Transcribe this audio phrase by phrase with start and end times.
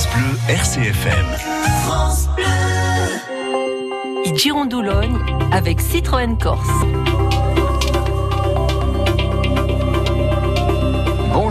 [0.00, 1.26] France Bleu RCFM.
[1.84, 2.46] France Bleu.
[4.34, 5.18] Girondoulogne
[5.52, 6.66] avec Citroën Corse.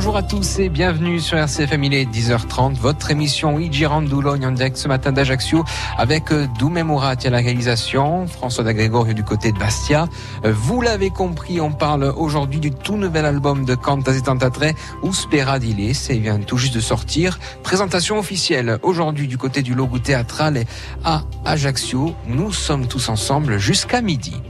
[0.09, 4.75] Bonjour à tous et bienvenue sur RCFM, il est 10h30, votre émission Idjirandoulogne en direct
[4.75, 5.63] ce matin d'Ajaccio
[5.99, 10.07] avec euh, Doumé Mourat à la réalisation, François D'Agrégorio du côté de Bastia.
[10.45, 14.73] Euh, vous l'avez compris, on parle aujourd'hui du tout nouvel album de Cantas et Tentatre,
[15.03, 15.59] Uspera
[15.93, 17.37] c'est vient tout juste de sortir.
[17.61, 20.63] Présentation officielle aujourd'hui du côté du logo théâtral
[21.05, 22.15] à Ajaccio.
[22.25, 24.41] Nous sommes tous ensemble jusqu'à midi.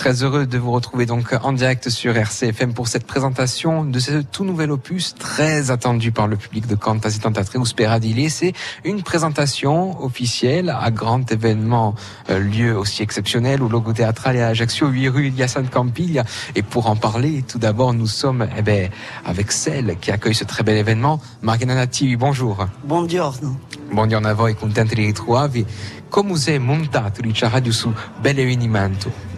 [0.00, 4.22] Très heureux de vous retrouver donc en direct sur RCFM pour cette présentation de ce
[4.22, 8.30] tout nouvel opus très attendu par le public de Cantas et Tentatré ou Speradile.
[8.30, 8.54] C'est
[8.86, 11.94] une présentation officielle à grand événement,
[12.30, 16.24] euh, lieu aussi exceptionnel au logo théâtral et à Ajaccio, 8 rue Yassine Campiglia.
[16.54, 18.88] Et pour en parler, tout d'abord, nous sommes eh ben,
[19.26, 22.16] avec celle qui accueille ce très bel événement, Mariana Nati.
[22.16, 22.66] Bonjour.
[22.84, 23.60] Buongiorno.
[23.92, 25.66] Buongiorno a voi, contenti di ritrovarvi.
[26.08, 29.29] Come è montato radio su bel avvenimento?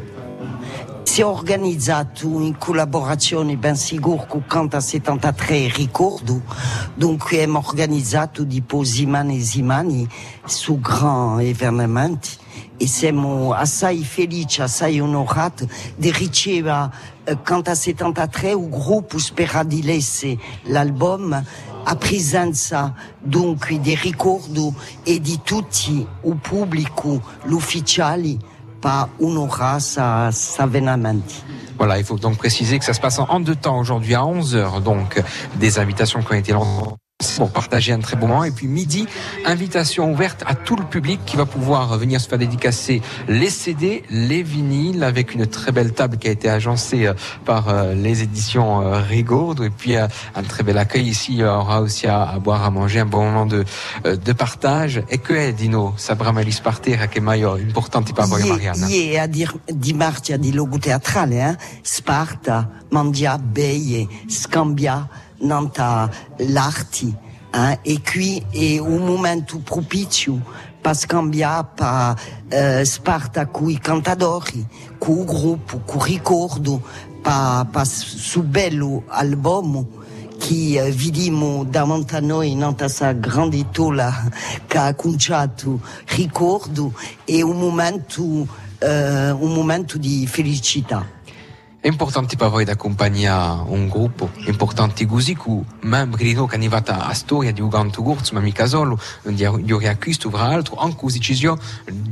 [1.12, 6.40] Si è organizzato in collaborazione ben sicuro con Canta 73 Ricordo,
[6.94, 10.08] dunque abbiamo organizzato di Posimani e Zimani
[10.46, 12.30] su grandi eventi
[12.78, 16.90] e siamo assai felici, assai onorati di ricevere
[17.24, 21.44] eh, Canta 73 un gruppo speradilese l'album
[21.84, 28.38] a presenza dunque di ricordo e di tutti il pubblico, l'ufficiali
[28.82, 29.08] pas
[29.80, 30.66] sa, sa
[31.78, 34.82] Voilà, il faut donc préciser que ça se passe en deux temps aujourd'hui à 11h,
[34.82, 35.22] donc
[35.56, 37.01] des invitations qui ont été lancées
[37.38, 38.44] pour partager un très bon moment.
[38.44, 39.06] Et puis midi,
[39.44, 44.02] invitation ouverte à tout le public qui va pouvoir venir se faire dédicacer les CD,
[44.10, 47.14] les vinyles, avec une très belle table qui a été agencée euh,
[47.44, 49.54] par euh, les éditions euh, Rigaud.
[49.62, 50.08] Et puis un
[50.48, 51.32] très bel accueil ici.
[51.32, 53.64] Il y aura aussi à, boire, à manger, un bon moment de,
[54.04, 55.02] de partage.
[55.10, 58.86] Et que est, Dino, Sabramalis partire che maio importante per voi, Mariana?
[58.88, 59.94] Ie, a dir, di
[60.38, 61.56] di logo teatrale, eh?
[61.82, 65.08] Sparta, Mandia, Beie, Scambia,
[65.42, 67.14] nanta l'arti
[67.52, 70.40] hein, e qui è un momento propizio
[70.80, 72.16] per scambiare per
[72.48, 76.82] eh, Sparta coi cantadori, il gruppo, con ricordo,
[77.22, 79.86] per, per su bello album
[80.38, 84.28] che eh, vediamo davanti a noi in questa grande tola
[84.66, 85.80] che ha cominciato
[86.16, 86.92] ricordo
[87.24, 88.48] e un momento,
[88.78, 91.20] eh, un momento di felicità.
[91.84, 96.62] È importante per voi accompagnare un gruppo, importante così che membri di noi che hanno
[96.62, 99.44] arrivato a storia di Uganto Gurz, ma mica solo, di
[99.76, 101.58] riacquisto fra l'altro, anche decisioni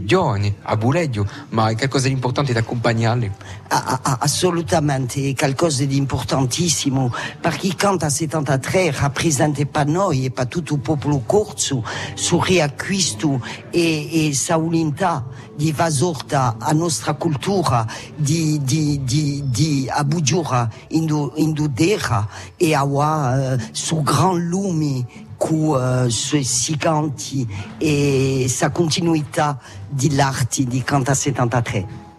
[0.02, 3.30] giovani, a Buleggio, ma è qualcosa di importante da accompagnarli?
[3.68, 10.80] assolutamente, è qualcosa di importantissimo, perché Canta 73 rappresenta per noi e per tutto il
[10.80, 19.04] popolo corso su riacquisto e, e sa volontà di vasorta a nostra cultura, di, di,
[19.04, 22.26] di, di di Abujura indu, indudera
[22.56, 25.06] e awa uh, su gran lumi
[25.36, 25.76] cu
[26.08, 27.46] sui sicanti
[27.78, 32.09] e sa continuità di l'arti di Canta 73.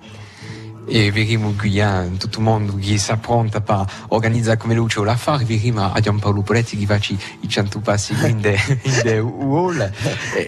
[0.91, 1.81] E verremo qui
[2.17, 5.97] tutto il mondo che si appronta per organizzare come luce o la fare verremo a
[6.01, 9.89] Giampaolo Poletti che faccia i 100 passi in de, in de uol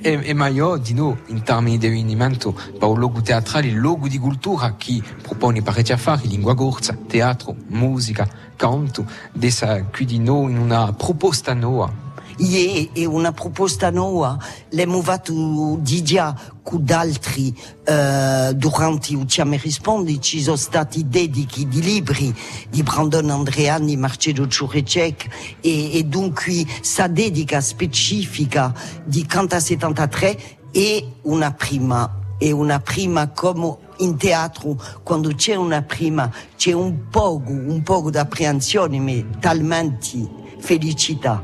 [0.02, 3.80] e, e ma io di noi in termini di avvenimento per un logo teatrale il
[3.80, 8.28] logo di cultura che propone parecchi affari lingua gorza, teatro, musica,
[8.58, 9.06] canto.
[9.32, 12.03] Dessa qui di noi in una proposta nuova
[12.38, 14.38] Ie è una proposta nuova,
[14.70, 17.56] l'abbiamo fatto già con altri
[17.86, 22.34] uh, durante il Rispondi, ci sono stati dedichi di libri
[22.70, 28.74] di Brandon Andreani, Marcello Ciurecek e, e dunque sa dedica specifica
[29.04, 30.40] di Canta 73
[30.72, 37.10] è una prima, è una prima come in teatro quando c'è una prima c'è un
[37.10, 40.28] poco, un poco d'apprensione ma talmente
[40.58, 41.44] felicità.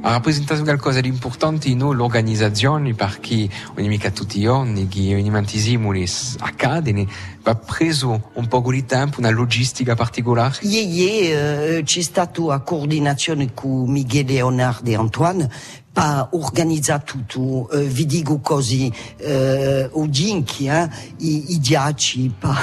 [0.00, 5.58] Ha rappresentato qualcosa di importante in l'organizzazione perché ogni mica tutti i giorni che eventi
[5.58, 6.06] simili
[6.38, 7.06] accadono
[7.42, 10.58] va preso un po' di tempo, una logistica particolare?
[10.62, 15.50] Ieri uh, c'è stata una coordinazione con Miguel Leonardo e Antoine
[15.98, 22.54] pa organizza tutto, eh, vi dico così, eh, eh, i, i ghiacci, pa,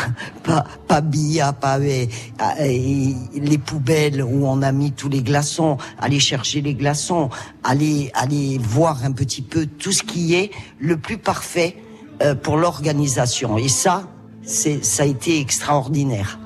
[0.42, 2.08] pa, pa Bia, eh,
[2.60, 7.30] eh, les poubelles où on a mis tous les glaçons, aller chercher les glaçons,
[7.62, 11.76] aller, aller voir un petit peu tout ce qui est le plus parfait
[12.42, 13.58] pour l'organisation.
[13.58, 14.08] Et ça,
[14.44, 16.40] c'est, ça a été extraordinaire.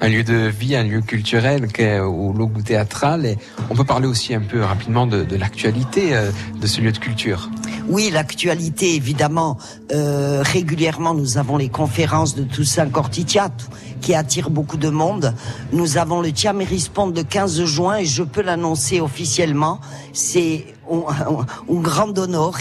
[0.00, 1.68] Un lieu de vie, un lieu culturel
[2.02, 3.26] au logo théâtral.
[3.26, 3.38] Et
[3.70, 6.30] on peut parler aussi un peu rapidement de, de l'actualité euh,
[6.60, 7.50] de ce lieu de culture.
[7.86, 9.58] Oui, l'actualité, évidemment.
[9.92, 13.66] Euh, régulièrement, nous avons les conférences de Toussaint Cortitiato
[14.00, 15.34] qui attirent beaucoup de monde.
[15.72, 19.80] Nous avons le Tiamerispond de 15 juin et je peux l'annoncer officiellement.
[20.12, 21.04] C'est un,
[21.70, 22.58] un, grand honneur.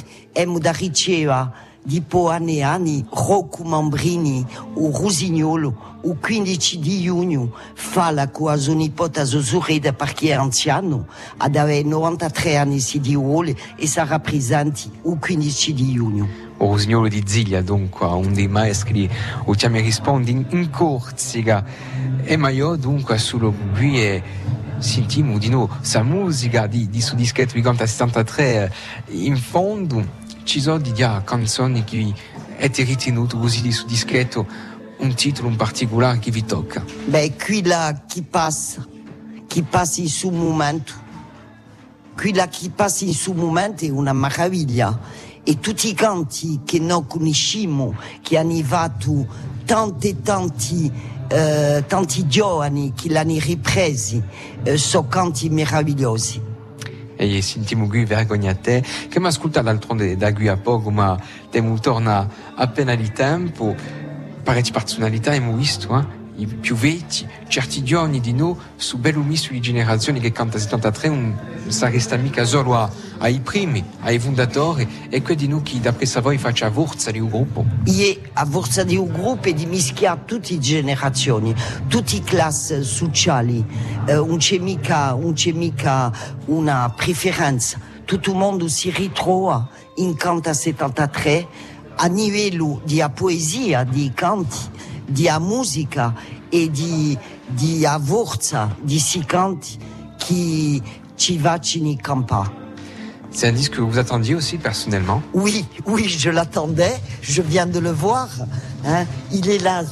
[1.84, 4.46] Di Poaneani, Rocco Mambrini,
[4.76, 11.08] o Rosignolo, o 15 di giugno fa con sua nipote Zosureda perché è anziano,
[11.38, 16.28] ad avere 93 anni si di vuole e sarà presente il 15 di giugno.
[16.58, 19.10] Rosignolo di Ziglia, dunque, un dei maestri,
[19.46, 21.66] o ti mi rispondi in, in Corsica.
[22.24, 24.24] E ma io, dunque, solo qui e
[24.78, 28.74] sentiamo di nuovo sa musica di, di su dischetto di Conta 73
[29.12, 32.14] in fondo ci sono di canzoni che
[32.58, 34.46] avete ritenuto così su dischetto
[34.98, 36.84] un titolo in particolare che vi tocca?
[37.06, 38.86] Beh, qui là chi passa,
[39.48, 40.94] chi passa in suo momento,
[42.16, 45.32] qui là chi passa in suo momento è una meraviglia.
[45.46, 49.28] E tutti i canti che noi conosciamo, che hanno fatto
[49.66, 50.90] tanti tanti,
[51.28, 54.24] eh, tanti giovani che l'hanno ripresi,
[54.64, 56.52] eh, sono canti meravigliosi.
[57.16, 61.20] E sentiamo qui vergognate che mi ascolta d'altronde da qui a poco ma
[61.50, 63.76] temo torna appena di tempo
[64.44, 66.23] parecchie personalità abbiamo visto eh?
[66.36, 71.40] I più vecchi certi giorni di noi su bellumi sulle generazioni che canta 73 non
[71.90, 72.90] resta mica solo a,
[73.20, 77.30] ai primi ai fondatori e que di noi d'après sa voi faccia forza di un
[77.86, 81.56] e di un gruppo di mischiare tutte le generazioni
[81.88, 83.64] tutte le classi sociali
[84.06, 86.12] eh, non c'è mica, non c'è mica
[86.46, 87.80] una preferenza.
[88.06, 91.48] Tutto il mondo si ritrova in Canta 73
[91.96, 93.84] a livello di poesia
[95.06, 96.14] di a musica
[96.50, 97.18] e di,
[97.48, 99.78] di a forza di si canti
[100.18, 100.82] che
[101.16, 102.52] ci vaccini campa.
[103.32, 105.22] C'est un disque que vous attendiez aussi personnellement?
[105.34, 106.96] Oui, oui, je l'attendais.
[107.22, 108.30] Je viens de le voir.
[108.86, 109.06] Hein.
[109.32, 109.84] Il est là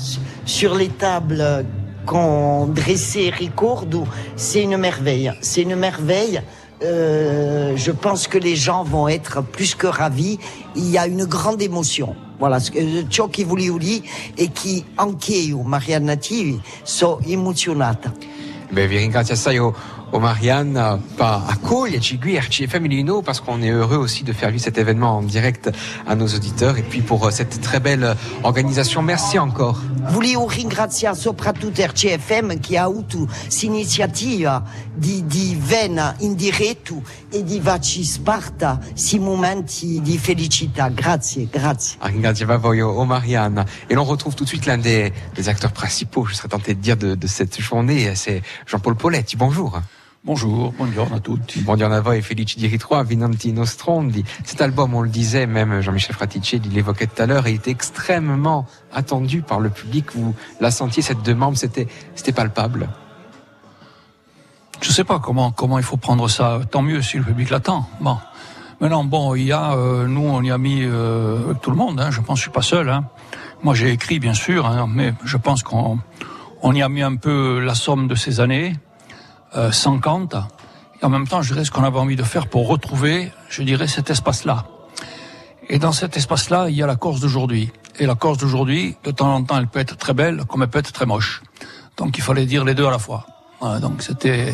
[0.46, 1.66] sur les tables
[2.06, 4.06] qu'on dressait Ricordo.
[4.36, 5.34] C'est une merveille.
[5.42, 6.42] C'est une merveille.
[6.84, 10.38] Euh, je pense que les gens vont être plus que ravis.
[10.76, 12.16] Il y a une grande émotion.
[12.42, 12.60] Voilà,
[13.08, 14.02] ciò che volevo dire
[14.34, 18.12] e che anche io, Marianne Nativi, sono emozionata.
[18.68, 19.76] Beh, vi ringrazio assai o,
[20.12, 24.64] o Marianne pas accoglierci qui RCFM Milino parce qu'on est heureux aussi de faire vivre
[24.64, 25.72] cet événement en direct
[26.08, 29.02] à nos auditeurs et puis pour cette très belle organisation.
[29.02, 29.80] Merci encore.
[30.10, 33.28] Volevo ringraziare soprattutto RCFM che ha avuto
[33.62, 34.64] l'iniziativa
[34.94, 40.90] di, di Vena in diretto e di Vaci Sparta si momenti di felicità.
[40.90, 41.98] Grazie, grazie.
[42.02, 43.66] Ringrazio a voi o Marianne.
[43.88, 46.80] Et l'on retrouve tout de suite l'un des, des, acteurs principaux, je serais tenté de
[46.82, 49.38] dire, de, de cette journée, c'est Jean-Paul Poletti.
[49.38, 49.82] Bonjour.
[50.24, 51.62] Bonjour, buongiorno a tutti.
[51.62, 54.24] Buongiorno a voi, felici di ritrovare, Vinanti Nostrondi.
[54.44, 58.68] Cet album, on le disait, même Jean-Michel Fraticelli l'évoquait tout à l'heure, il était extrêmement
[58.94, 60.14] attendu par le public.
[60.14, 62.90] Vous la sentiez, cette demande, c'était, c'était palpable?
[64.80, 66.62] Je sais pas comment, comment il faut prendre ça.
[66.70, 67.90] Tant mieux si le public l'attend.
[68.00, 68.20] Bon.
[68.80, 72.00] Maintenant, bon, il y a, euh, nous, on y a mis euh, tout le monde.
[72.00, 72.90] Hein, je pense, que je suis pas seul.
[72.90, 73.06] Hein.
[73.64, 75.98] Moi, j'ai écrit, bien sûr, hein, mais je pense qu'on
[76.62, 78.76] on y a mis un peu la somme de ces années,
[79.56, 80.36] euh, 50.
[81.02, 83.64] Et en même temps, je dirais ce qu'on avait envie de faire pour retrouver, je
[83.64, 84.66] dirais, cet espace-là.
[85.70, 87.72] Et dans cet espace-là, il y a la Corse d'aujourd'hui.
[88.00, 90.70] Et la Corse d'aujourd'hui, de temps en temps, elle peut être très belle, comme elle
[90.70, 91.42] peut être très moche.
[91.98, 93.26] Donc, il fallait dire les deux à la fois.
[93.60, 94.54] Voilà, donc, c'était,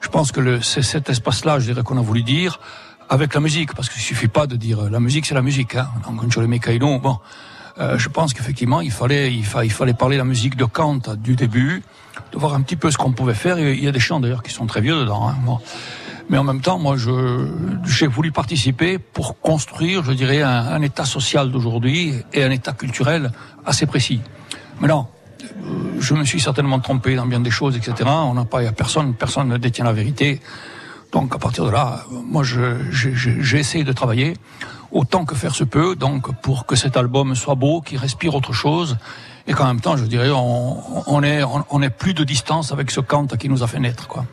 [0.00, 2.60] je pense que c'est cet espace-là, je dirais, qu'on a voulu dire
[3.08, 5.76] avec la musique, parce qu'il suffit pas de dire la musique, c'est la musique.
[5.76, 5.88] Hein.
[6.06, 7.18] Donc, Mekaïlon, bon,
[7.78, 11.00] euh, je pense qu'effectivement, il fallait, il, fa, il fallait parler la musique de Kant
[11.16, 11.82] du début,
[12.32, 13.58] de voir un petit peu ce qu'on pouvait faire.
[13.58, 15.28] Il y a des chants d'ailleurs qui sont très vieux dedans.
[15.28, 15.36] Hein.
[15.44, 15.58] Bon.
[16.30, 16.96] Mais en même temps, moi,
[17.84, 23.30] j'ai voulu participer pour construire, je dirais, un, état social d'aujourd'hui et un état culturel
[23.66, 24.22] assez précis.
[24.80, 25.06] Mais non,
[25.98, 28.08] je me suis certainement trompé dans bien des choses, etc.
[28.10, 30.40] On n'a pas, il y a personne, personne ne détient la vérité.
[31.12, 34.34] Donc à partir de là, moi, j'ai essayé de travailler
[34.94, 38.54] autant que faire se peut, donc pour que cet album soit beau, qu'il respire autre
[38.54, 38.96] chose,
[39.46, 42.72] et qu'en même temps, je dirais, on, on est, on, on est plus de distance
[42.72, 44.24] avec ce Kant qui nous a fait naître, quoi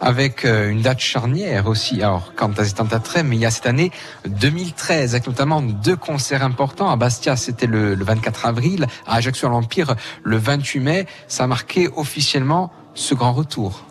[0.00, 2.02] avec une date charnière aussi.
[2.02, 3.90] Alors, quand à très, mais il y a cette année
[4.26, 6.90] 2013, avec notamment deux concerts importants.
[6.90, 8.86] À Bastia, c'était le, le, 24 avril.
[9.06, 11.06] À Ajaccio, à l'Empire, le 28 mai.
[11.28, 13.84] Ça a marqué officiellement ce grand retour.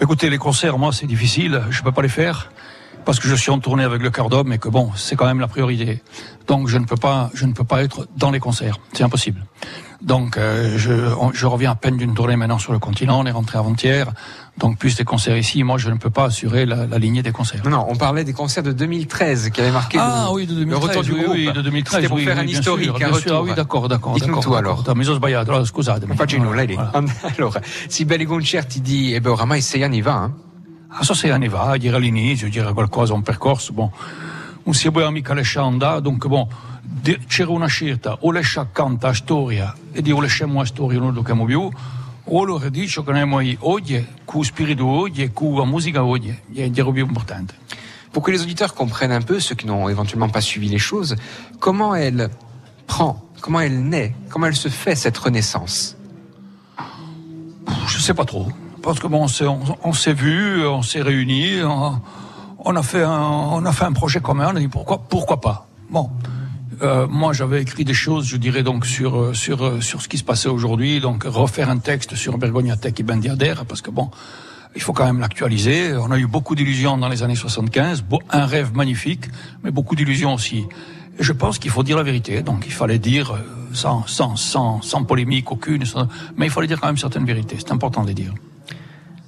[0.00, 1.62] Écoutez, les concerts, moi, c'est difficile.
[1.70, 2.50] Je peux pas les faire.
[3.06, 5.26] Parce que je suis en tournée avec le cœur d'homme et que bon, c'est quand
[5.26, 6.02] même la priorité.
[6.48, 9.46] Donc je ne peux pas, je ne peux pas être dans les concerts, c'est impossible.
[10.02, 10.92] Donc euh, je,
[11.32, 14.12] je, reviens à peine d'une tournée maintenant sur le continent, on est rentré avant-hier,
[14.58, 17.32] donc plus des concerts ici, moi je ne peux pas assurer la, la, lignée des
[17.32, 17.62] concerts.
[17.64, 20.54] Non, non, on parlait des concerts de 2013 qui avaient marqué ah, le, oui, de
[20.54, 21.34] 2013, le retour du oui, groupe.
[21.34, 23.38] Oui, de 2013, C'était pour oui, faire un bien historique, sûr, un.
[23.38, 24.14] Ah, oui, d'accord, d'accord.
[24.14, 24.84] Dites-nous tout alors.
[24.84, 26.14] Sbagliato, allora scusatemi.
[26.16, 26.74] Facciamo lei.
[26.74, 26.92] Voilà.
[27.36, 30.45] Allora, si belli concerti di, e beh, oramai sei anni va, eh?
[30.88, 33.90] Ah, so sei anni fa, dire all'inizio, dire qualcosa, un percorso, bon.
[34.62, 36.48] Non si poteva mica lasciare andare, dunque, bon,
[37.26, 41.12] c'era una scelta, o lascia accanto la storia e di o lasciamo la storia non
[41.12, 41.70] lo chiamo più,
[42.28, 46.70] o allora dice che noi oggi, con lo spirito oggi con la musica oggi, è
[46.70, 47.54] più importante.
[48.12, 51.14] Pour que les auditeurs comprennent un peu, ceux qui n'ont éventuellement pas suivi les choses,
[51.58, 52.30] comment elle
[52.86, 55.96] prend, comment elle naît, comment elle se fait cette renaissance?
[57.86, 58.48] Je sais pas trop.
[58.86, 63.02] Parce que bon, on s'est, on, on s'est vu, on s'est réunis, on, a fait
[63.02, 64.50] un, on a fait un projet commun.
[64.52, 65.66] On a dit pourquoi, pourquoi pas.
[65.90, 66.08] Bon,
[66.82, 70.08] euh, moi j'avais écrit des choses, je dirais donc sur euh, sur euh, sur ce
[70.08, 74.08] qui se passait aujourd'hui, donc refaire un texte sur Bergognatec et Bendiader, parce que bon,
[74.76, 75.92] il faut quand même l'actualiser.
[75.96, 79.24] On a eu beaucoup d'illusions dans les années 75, beau- un rêve magnifique,
[79.64, 80.64] mais beaucoup d'illusions aussi.
[81.18, 82.40] Et je pense qu'il faut dire la vérité.
[82.42, 83.38] Donc il fallait dire euh,
[83.72, 85.82] sans sans sans polémique aucune,
[86.36, 87.56] mais il fallait dire quand même certaines vérités.
[87.58, 88.32] C'est important de les dire.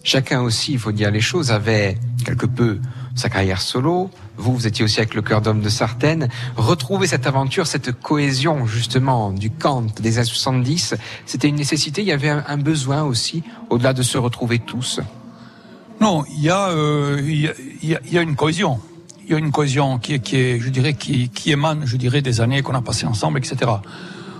[0.09, 2.79] Chacun aussi, il faut dire les choses, avait quelque peu
[3.15, 4.11] sa carrière solo.
[4.39, 6.31] Vous, vous étiez aussi avec le cœur d'homme de Sartène.
[6.57, 10.95] Retrouver cette aventure, cette cohésion justement du Kant des années 70,
[11.27, 12.01] c'était une nécessité.
[12.01, 15.01] Il y avait un, besoin aussi, au-delà de se retrouver tous.
[16.01, 18.81] Non, il y a, euh, il y a, il y a- une cohésion.
[19.27, 22.23] Il y a une cohésion qui qui est je dirais, qui, qui émane, je dirais,
[22.23, 23.71] des années qu'on a passées ensemble, etc.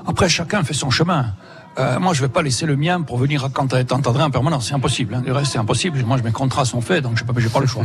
[0.07, 1.35] Après, chacun fait son chemin.
[1.79, 4.69] Euh, moi, je vais pas laisser le mien pour venir à quand t'entendrais en permanence.
[4.69, 5.15] C'est impossible.
[5.15, 5.23] Hein.
[5.25, 6.03] Le reste, c'est impossible.
[6.05, 7.85] Moi, mes contrats sont faits, donc je pas, j'ai pas le choix.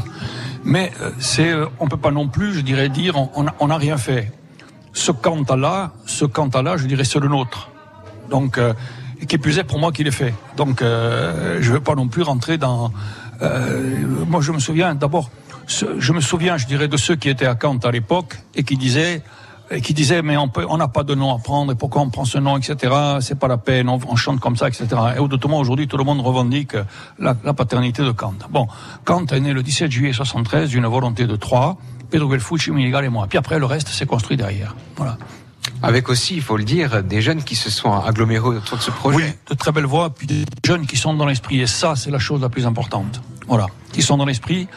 [0.64, 3.98] Mais euh, c'est, euh, on peut pas non plus, je dirais, dire, on- n'a rien
[3.98, 4.32] fait.
[4.94, 7.70] Ce quant-là, ce quant-là, je dirais, c'est le nôtre.
[8.32, 8.74] Donc, euh,
[9.28, 10.34] qui plus est pour moi qui l'ai fait.
[10.58, 12.92] Donc, euh, je ne veux pas non plus rentrer dans.
[14.28, 15.30] moi, je me souviens d'abord,
[15.68, 18.78] je me souviens, je dirais, de ceux qui étaient à Kant à l'époque et qui
[18.78, 19.22] disaient,
[19.82, 22.10] qui disaient, mais on peut, on n'a pas de nom à prendre, et pourquoi on
[22.10, 22.94] prend ce nom, etc.
[23.22, 24.88] C'est pas la peine, on, on chante comme ça, etc.
[25.16, 26.74] Et autrement, aujourd'hui, tout le monde revendique
[27.20, 28.34] la, la paternité de Kant.
[28.50, 28.68] Bon,
[29.06, 31.78] Kant est né le 17 juillet 73 d'une volonté de trois,
[32.10, 33.28] Pedro Gelfucci, Minigal et moi.
[33.28, 34.76] Puis après, le reste s'est construit derrière.
[34.98, 35.18] Voilà.
[35.82, 38.92] Avec aussi, il faut le dire, des jeunes qui se sont agglomérés autour de ce
[38.92, 39.18] projet.
[39.18, 41.62] Oui, de très belles voix, puis des jeunes qui sont dans l'esprit.
[41.62, 43.22] Et ça, c'est la chose la plus importante.
[43.48, 43.68] Voilà.
[43.92, 44.68] Qui sont dans l'esprit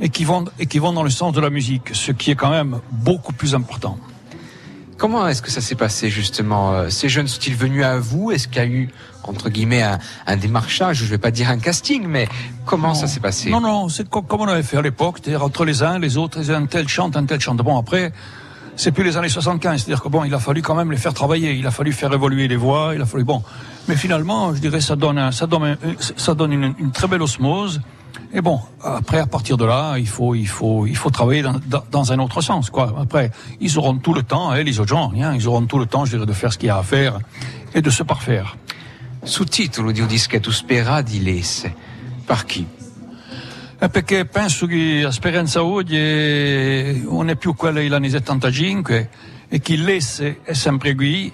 [0.00, 2.34] et qui vont, et qui vont dans le sens de la musique, ce qui est
[2.34, 3.98] quand même beaucoup plus important.
[5.00, 8.46] Comment est-ce que ça s'est passé justement Euh, Ces jeunes sont-ils venus à vous Est-ce
[8.48, 8.90] qu'il y a eu,
[9.24, 12.28] entre guillemets, un, un démarchage Je ne vais pas dire un casting, mais
[12.66, 15.42] comment ça s'est passé Non, non, c'est co- comme on avait fait à l'époque, c'est-à-dire
[15.42, 17.56] entre les uns, les autres, un tel chante, un tel chante.
[17.58, 18.12] Bon, après,
[18.76, 21.14] c'est plus les années 75, c'est-à-dire que bon, il a fallu quand même les faire
[21.14, 23.42] travailler, il a fallu faire évoluer les voix, il a fallu, bon.
[23.88, 25.76] Mais finalement, je dirais, ça donne, un- ça donne, un-
[26.18, 27.80] ça donne une, une très belle osmose.
[28.32, 31.42] Et bon, après, à partir de là, il faut, il faut, il faut travailler
[31.90, 32.94] dans, un autre sens, quoi.
[33.00, 35.86] Après, ils auront tout le temps, hein, les autres gens, rien, ils auront tout le
[35.86, 37.18] temps, je dirais, de faire ce qu'il y a à faire
[37.74, 38.56] et de se parfaire.
[39.22, 41.74] Sous-titolo di un dischetto Spera di Lesse.
[42.24, 49.10] Par Eh, Perché penso che la speranza oggi non è più quella degli anni 75
[49.48, 51.32] e chi l'esse è sempre qui,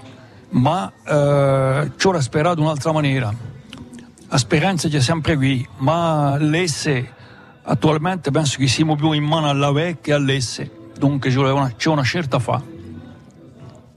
[0.50, 3.55] ma eh, ci ora sperato in un'altra maniera.
[4.28, 7.14] La speranza è sempre qui, ma l'esse
[7.62, 11.88] attualmente penso che siamo più in mano alla vecchia e all'esse, dunque c'è una, c'è
[11.88, 12.74] una scelta a fare.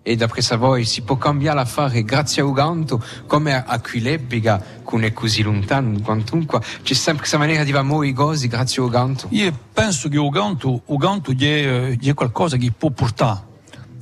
[0.03, 4.91] E d'après sa voi si può cambiare l'affare grazie a Uganto, come a Quileppiga, che
[4.91, 6.61] non è così lontano quantunque.
[6.83, 9.27] C'è sempre questa maniera di fare i cose grazie a Uganto.
[9.31, 13.41] Io penso che Uganto, Uganto è, è qualcosa che può portare,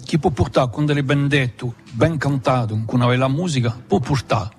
[0.05, 4.56] che può portare con delle bendette ben cantate, con una bella musica, può portare.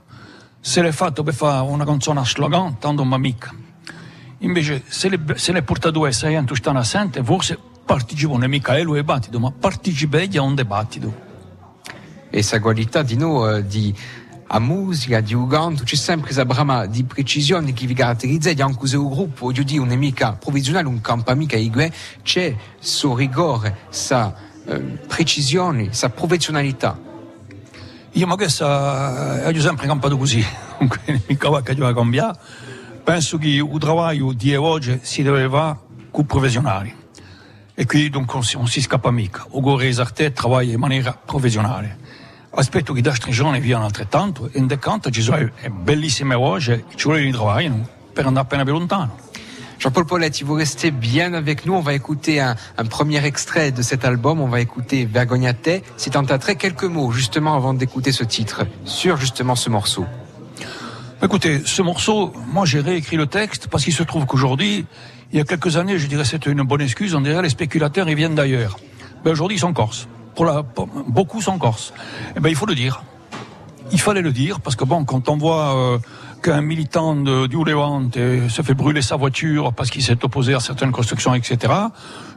[0.60, 3.54] Se l'è fatto per fare una canzone a slogan, tanto ma mica.
[4.38, 8.74] Invece, se le, se le porta due e sei anni stanno assente, forse partecipano mica
[8.74, 11.26] a un dibattito, ma partecipano a un dibattito.
[12.30, 13.94] E sa qualità di noi, di
[14.50, 18.86] a musica, di Uganto, c'è sempre questa brama di precisione che vi caratterizza, e anche
[18.86, 24.34] se un gruppo, voglio dire, mica provvisionale, un campo mica igue, c'è suo rigore, sa
[24.64, 27.07] eh, precisione, sa professionalità.
[28.12, 30.44] Io ma questa è sempre campato così,
[30.76, 32.38] quindi mica va che deve cambiare.
[33.04, 35.78] Penso che il lavoro di oggi si deve fare
[36.10, 36.94] con professionali.
[37.74, 39.46] E qui dunque non si, scappa mica.
[39.50, 41.98] Ogore Esarte lavora in maniera professionale.
[42.50, 47.30] Aspetto che da giorni viano altrettanto e in decanta ci sono bellissime voci, ci vogliono
[47.36, 49.16] lavorare per andare appena più lontano.
[49.78, 51.72] Jean-Paul Paulette, vous restez bien avec nous.
[51.72, 52.56] On va écouter un,
[52.90, 54.40] premier extrait de cet album.
[54.40, 55.82] On va écouter Vergognate.
[55.96, 60.04] C'est un très quelques mots justement avant d'écouter ce titre sur justement ce morceau.
[61.22, 64.84] Écoutez, ce morceau, moi j'ai réécrit le texte parce qu'il se trouve qu'aujourd'hui,
[65.32, 68.08] il y a quelques années, je dirais c'était une bonne excuse, on dirait les spéculateurs
[68.08, 68.78] ils viennent d'ailleurs.
[69.24, 70.08] Ben aujourd'hui ils sont corses.
[70.34, 70.64] Pour la,
[71.06, 71.92] beaucoup sont corses.
[72.36, 73.02] Eh ben il faut le dire.
[73.92, 75.98] Il fallait le dire parce que bon, quand on voit euh,
[76.42, 80.60] qu'un militant de, du Levante se fait brûler sa voiture parce qu'il s'est opposé à
[80.60, 81.72] certaines constructions, etc.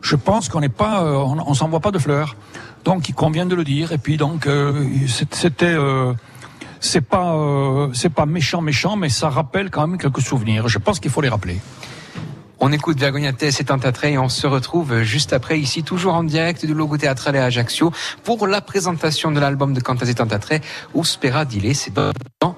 [0.02, 2.36] Je pense qu'on n'est pas, euh, on, on s'envoie pas de fleurs.
[2.84, 3.92] Donc il convient de le dire.
[3.92, 6.14] Et puis donc euh, c'était, euh,
[6.80, 10.68] c'est pas, c'est pas méchant méchant, mais ça rappelle quand même quelques souvenirs.
[10.68, 11.60] Je pense qu'il faut les rappeler.
[12.64, 16.64] On écoute Vergognate, c'est un et on se retrouve juste après ici, toujours en direct
[16.64, 17.92] du logo théâtral à Ajaccio
[18.24, 20.54] pour la présentation de l'album de Cantas et Tantatre,
[20.94, 22.56] Uspera Dile, c'est dans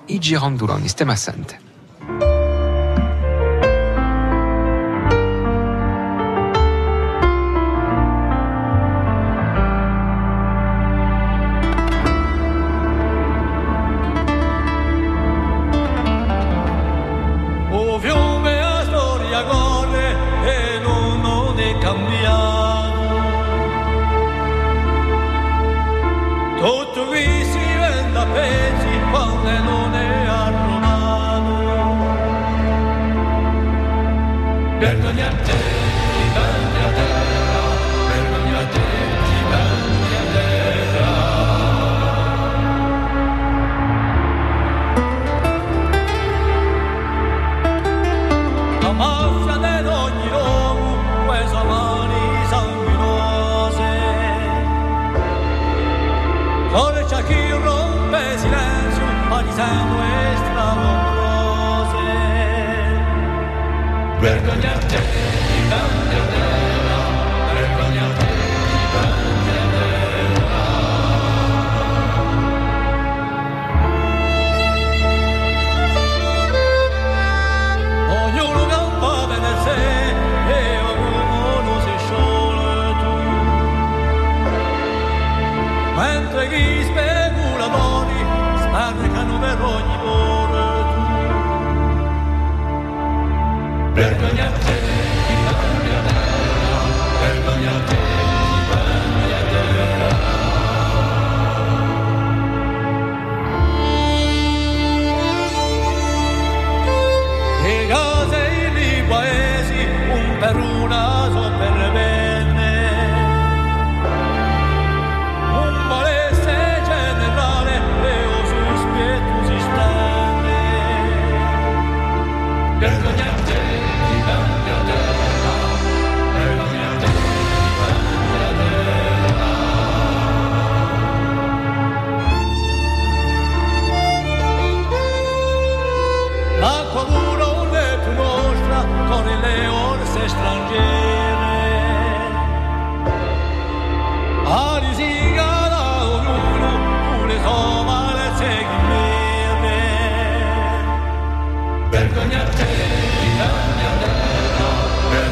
[64.24, 65.23] regret.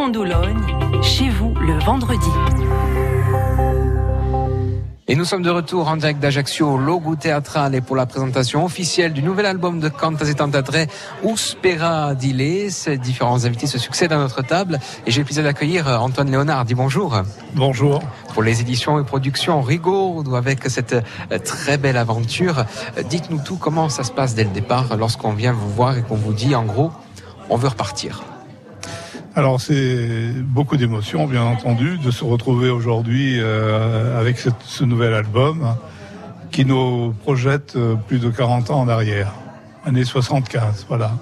[0.00, 2.06] I Girandoloni, Stema Sante.
[5.14, 9.22] nous sommes de retour en direct d'Ajaccio, Logo Théâtral, et pour la présentation officielle du
[9.22, 10.86] nouvel album de Cantas et Tantatre,
[11.22, 12.72] Uspera Dile.
[12.72, 16.64] Ces différents invités se succèdent à notre table et j'ai le plaisir d'accueillir Antoine Léonard.
[16.64, 17.20] Dis bonjour.
[17.54, 18.00] Bonjour.
[18.32, 22.64] Pour les éditions et productions Rigaud, avec cette euh, très belle aventure,
[22.96, 26.02] euh, dites-nous tout, comment ça se passe dès le départ lorsqu'on vient vous voir et
[26.02, 26.90] qu'on vous dit, en gros,
[27.50, 28.22] on veut repartir?
[29.36, 35.76] Alors c'est beaucoup d'émotions, bien entendu, de se retrouver aujourd'hui euh, avec ce nouvel album
[36.50, 39.32] qui nous projette euh, plus de 40 ans en arrière,
[39.84, 41.12] année 75, voilà.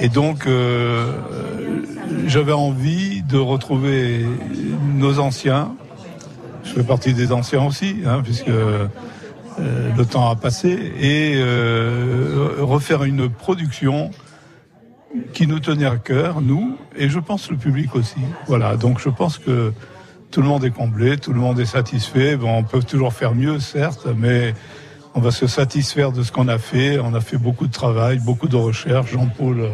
[0.00, 1.12] Et donc, euh,
[2.26, 4.24] j'avais envie de retrouver
[4.94, 5.74] nos anciens.
[6.64, 8.88] Je fais partie des anciens aussi, hein, puisque euh,
[9.96, 14.10] le temps a passé, et euh, refaire une production
[15.32, 18.20] qui nous tenait à cœur, nous, et je pense le public aussi.
[18.46, 19.72] Voilà, donc je pense que
[20.30, 22.36] tout le monde est comblé, tout le monde est satisfait.
[22.36, 24.54] Bon, on peut toujours faire mieux, certes, mais
[25.14, 26.98] on va se satisfaire de ce qu'on a fait.
[26.98, 29.12] On a fait beaucoup de travail, beaucoup de recherches.
[29.12, 29.70] Jean-Paul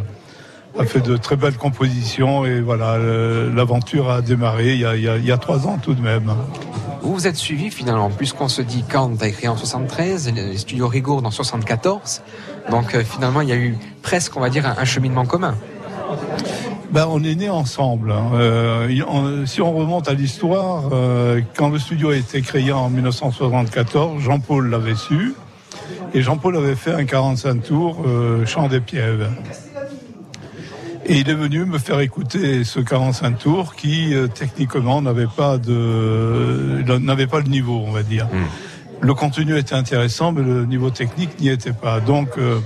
[0.79, 5.25] a fait de très belles compositions et voilà, l'aventure a démarré il y a, il,
[5.25, 6.33] y a, trois ans tout de même.
[7.03, 10.89] Vous vous êtes suivi finalement, puisqu'on se dit Kant a écrit en 73, les studios
[10.89, 12.23] Rigaud en 74.
[12.71, 15.55] Donc euh, finalement, il y a eu presque, on va dire, un, cheminement commun.
[16.91, 18.11] Ben, on est nés ensemble.
[18.11, 18.33] Hein.
[18.35, 24.21] Euh, si on remonte à l'histoire, euh, quand le studio a été créé en 1974,
[24.21, 25.35] Jean-Paul l'avait su.
[26.15, 29.31] Et Jean-Paul avait fait un 45 tours euh, Chant des Pièves.
[31.11, 35.59] Et il est venu me faire écouter ce 45 tours qui, euh, techniquement, n'avait pas
[35.59, 38.27] de, n'avait pas le niveau, on va dire.
[38.27, 38.47] Hmm.
[39.01, 41.99] Le contenu était intéressant, mais le niveau technique n'y était pas.
[41.99, 42.61] Donc, euh,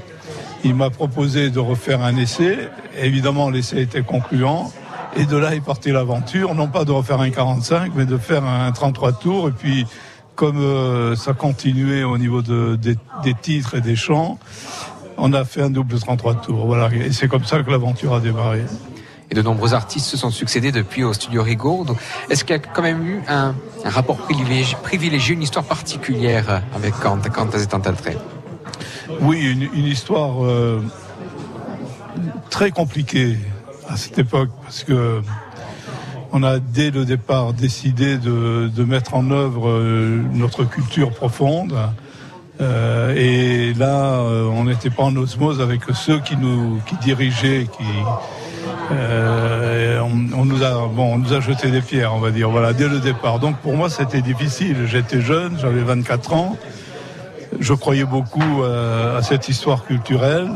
[0.63, 2.69] il m'a proposé de refaire un essai.
[3.01, 4.71] Évidemment, l'essai était concluant.
[5.17, 8.45] Et de là est partie l'aventure, non pas de refaire un 45, mais de faire
[8.45, 9.49] un 33 tours.
[9.49, 9.87] Et puis,
[10.35, 14.39] comme euh, ça continuait au niveau de, des, des titres et des chants,
[15.17, 16.67] on a fait un double 33 tours.
[16.67, 18.65] Voilà, et c'est comme ça que l'aventure a démarré.
[19.31, 21.87] Et de nombreux artistes se sont succédés depuis au studio Rigaud.
[22.29, 27.19] Est-ce qu'il y a quand même eu un, rapport privilégié, une histoire particulière avec Kant,
[27.33, 28.19] Kant trait
[29.21, 30.83] Oui, une, histoire euh,
[32.51, 33.39] très compliquée
[33.89, 35.23] à cette époque, parce que
[36.37, 41.75] on a dès le départ décidé de, mettre en œuvre euh, notre culture profonde
[42.61, 47.67] euh, et là, euh, on n'était pas en osmose avec ceux qui nous qui dirigeaient,
[47.67, 47.85] qui
[48.93, 52.73] euh, on, nous a bon, on nous a jeté des pierres, on va dire, voilà,
[52.73, 53.41] dès le départ.
[53.41, 54.87] Donc pour moi, c'était difficile.
[54.87, 56.57] J'étais jeune, j'avais 24 ans.
[57.59, 60.51] Je croyais beaucoup à cette histoire culturelle,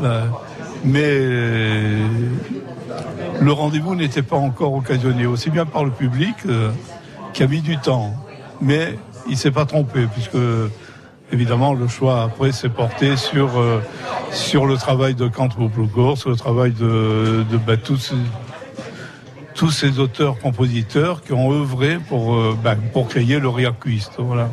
[0.83, 1.17] mais
[3.39, 6.35] le rendez-vous n'était pas encore occasionné, aussi bien par le public
[7.31, 8.13] qui a mis du temps,
[8.59, 10.35] mais il s'est pas trompé puisque
[11.31, 13.81] évidemment, le choix après s'est porté sur, euh,
[14.31, 18.15] sur le travail de Kant Boublogor, sur le travail de, de bah, tous, ces,
[19.55, 24.13] tous ces auteurs-compositeurs qui ont œuvré pour, euh, bah, pour créer le Riacuiste.
[24.17, 24.49] Voilà.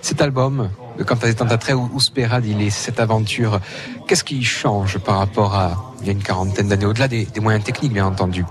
[0.00, 0.68] Cet album,
[0.98, 3.60] de Quant à très ou Sperad, il est cette aventure?
[4.06, 7.40] Qu'est-ce qui change par rapport à il y a une quarantaine d'années, au-delà des, des,
[7.40, 8.44] moyens techniques, bien entendu?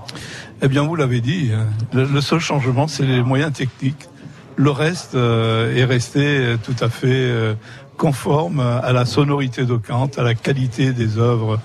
[0.60, 1.66] Eh bien, vous l'avez dit, hein.
[1.92, 4.08] le seul changement, c'est les moyens techniques.
[4.56, 7.54] Le reste euh, est resté euh, tout à fait euh,
[7.96, 11.58] conforme à la sonorité de Kant, à la qualité des œuvres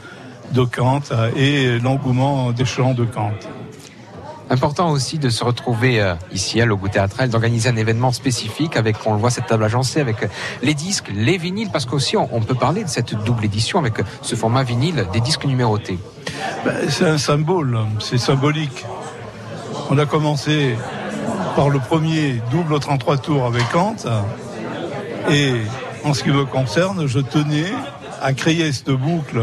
[0.53, 1.01] de Kant
[1.35, 3.31] et l'engouement des chants de Kant.
[4.51, 9.13] Important aussi de se retrouver ici à Logo Théâtral, d'organiser un événement spécifique avec, on
[9.13, 10.17] le voit, cette table agencée avec
[10.63, 14.35] les disques, les vinyles, parce qu'aussi on, peut parler de cette double édition avec ce
[14.35, 15.97] format vinyle des disques numérotés.
[16.63, 18.85] Ben, c'est un symbole, c'est symbolique.
[19.89, 20.75] On a commencé
[21.59, 23.97] par le premier double 33 tours avec Kant.
[25.29, 25.51] Et
[26.05, 27.65] en ce qui me concerne, je tenais
[28.21, 29.41] à créer cette boucle.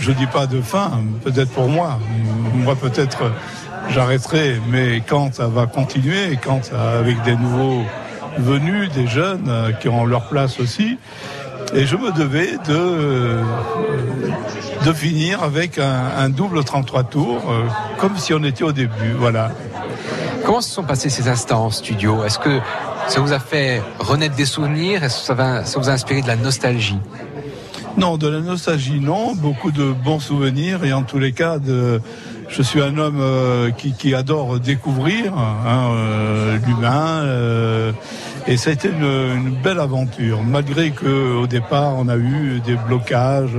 [0.00, 0.90] Je, dis pas de fin,
[1.24, 1.98] peut-être pour moi.
[2.52, 3.32] Moi, peut-être
[3.88, 6.36] j'arrêterai, mais Kant va continuer.
[6.44, 7.84] Kant avec des nouveaux
[8.36, 9.50] venus, des jeunes
[9.80, 10.98] qui ont leur place aussi.
[11.72, 13.38] Et je me devais de,
[14.84, 17.62] de finir avec un, un double 33 tours, euh,
[17.98, 19.14] comme si on était au début.
[19.16, 19.52] Voilà.
[20.50, 22.24] Comment se sont passés ces instants en studio?
[22.24, 22.58] Est-ce que
[23.06, 25.04] ça vous a fait renaître des souvenirs?
[25.04, 26.98] Est-ce que ça, vous a inspiré de la nostalgie?
[27.96, 29.36] Non, de la nostalgie, non.
[29.36, 31.58] Beaucoup de bons souvenirs et en tous les cas,
[32.48, 37.22] je suis un homme euh, qui, adore découvrir hein, euh, l'humain.
[37.22, 37.92] Euh,
[38.48, 42.74] et ça a été une, belle aventure, malgré que au départ on a eu des
[42.74, 43.56] blocages,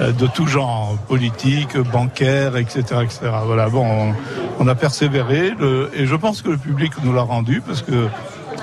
[0.00, 3.30] de tout genre, politique, bancaire, etc., etc.
[3.44, 4.12] Voilà, bon,
[4.58, 5.52] on, a persévéré
[5.94, 8.08] et je pense que le public nous l'a rendu parce que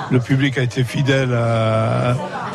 [0.09, 1.37] le public a été fidèle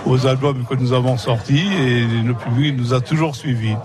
[0.04, 3.76] aux albums que nous avons sortis et le public nous a toujours suivis.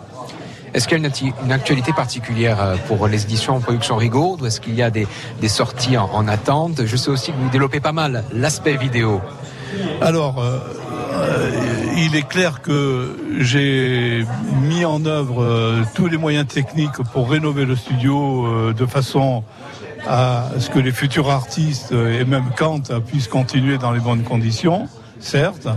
[0.73, 1.09] Est-ce qu'il y a
[1.43, 4.89] une, actualité particulière euh, pour les éditions en production Rigaud ou est-ce qu'il y a
[4.89, 5.07] des,
[5.47, 6.85] sorties en, attente?
[6.85, 9.21] Je sais aussi que vous développez pas mal l'aspect vidéo.
[10.01, 10.59] Alors, euh,
[11.13, 11.51] euh,
[11.95, 14.25] il est clair que j'ai
[14.63, 19.43] mis en œuvre euh, tous les moyens techniques pour rénover le studio euh, de façon
[20.07, 24.87] à ce que les futurs artistes et même Kant puissent continuer dans les bonnes conditions,
[25.19, 25.67] certes.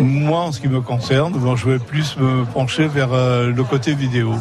[0.00, 3.94] Moi, en ce qui me concerne, je vais plus me pencher vers euh, le côté
[3.94, 4.34] vidéo.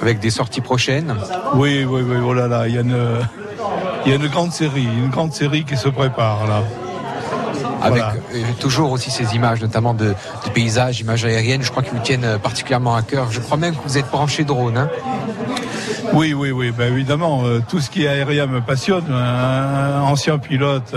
[0.00, 1.12] Avec des sorties prochaines?
[1.54, 2.96] Oui, oui, oui, oh là là, il y a une,
[4.06, 6.62] il y a une grande série, une grande série qui se prépare là.
[7.82, 11.96] Avec euh, toujours aussi ces images, notamment de, de, paysages, images aériennes, je crois qu'ils
[11.96, 13.30] vous tiennent euh, particulièrement à cœur.
[13.30, 14.76] Je crois même que vous êtes branché drone.
[14.76, 14.90] Hein
[16.12, 19.04] oui, oui, oui, ben évidemment, euh, tout ce qui est aérien me passionne.
[19.10, 20.94] Un ancien pilote,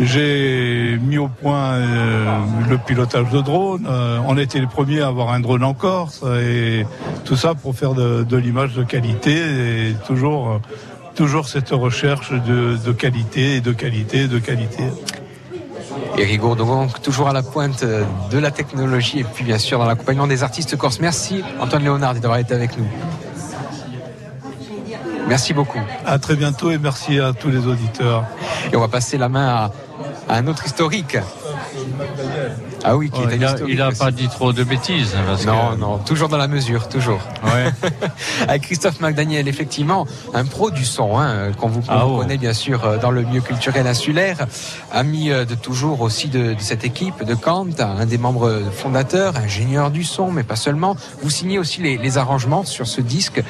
[0.00, 2.24] j'ai mis au point euh,
[2.68, 3.86] le pilotage de drone.
[3.88, 6.86] Euh, on était les premiers à avoir un drone en Corse et
[7.24, 10.60] tout ça pour faire de, de l'image de qualité et toujours,
[11.14, 14.84] toujours cette recherche de, de qualité et de qualité et de qualité.
[16.18, 19.86] Eric Gourdon, donc toujours à la pointe de la technologie et puis bien sûr dans
[19.86, 21.00] l'accompagnement des artistes corses.
[21.00, 22.86] Merci Antoine Léonard d'avoir été avec nous.
[25.28, 25.80] Merci beaucoup.
[26.04, 28.26] À très bientôt et merci à tous les auditeurs.
[28.72, 29.70] Et on va passer la main à,
[30.28, 31.16] à un autre historique.
[32.84, 33.98] Ah oui, qui Oh, est il a, historique il a aussi.
[33.98, 35.14] pas dit trop de bêtises.
[35.26, 37.20] Parce Non, que- non, toujours dans la mesure, toujours.
[37.44, 37.70] Ouais.
[38.48, 42.18] Avec Christophe McDaniel, effectivement, un pro du son, hein, qu'on vous, Ah oh.
[42.18, 44.46] connaît bien sûr euh, dans le milieu culturel insulaire,
[44.90, 49.36] ami euh, de toujours aussi de, de cette équipe de Kant, un des membres fondateurs,
[49.36, 50.96] ingénieur du son, mais pas seulement.
[51.22, 53.42] Vous signez aussi les, les arrangements sur ce disque.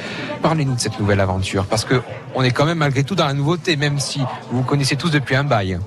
[0.43, 2.03] Parlez-nous de cette nouvelle aventure, parce que
[2.35, 5.37] on est quand même malgré tout dans la nouveauté, même si vous connaissez tous depuis
[5.37, 5.79] un bail.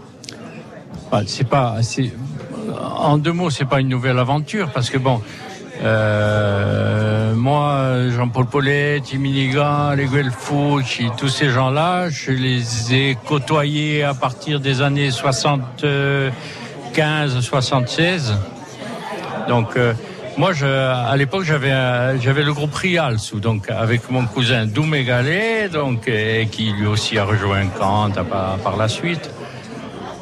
[1.12, 1.78] Bah, c'est pas,
[2.82, 5.22] en deux mots, c'est pas une nouvelle aventure parce que bon,
[5.84, 14.04] euh, moi, Jean-Paul Paulet, Timmy Liga, les Guelfouchi, tous ces gens-là, je les ai côtoyés
[14.04, 18.34] à partir des années 75, 76.
[19.48, 19.94] Donc, euh,
[20.38, 26.12] moi, à l'époque, j'avais le groupe Rial sous, donc avec mon cousin Doumé Gallet, donc
[26.52, 28.12] qui lui aussi a rejoint Kant
[28.64, 29.30] par la suite.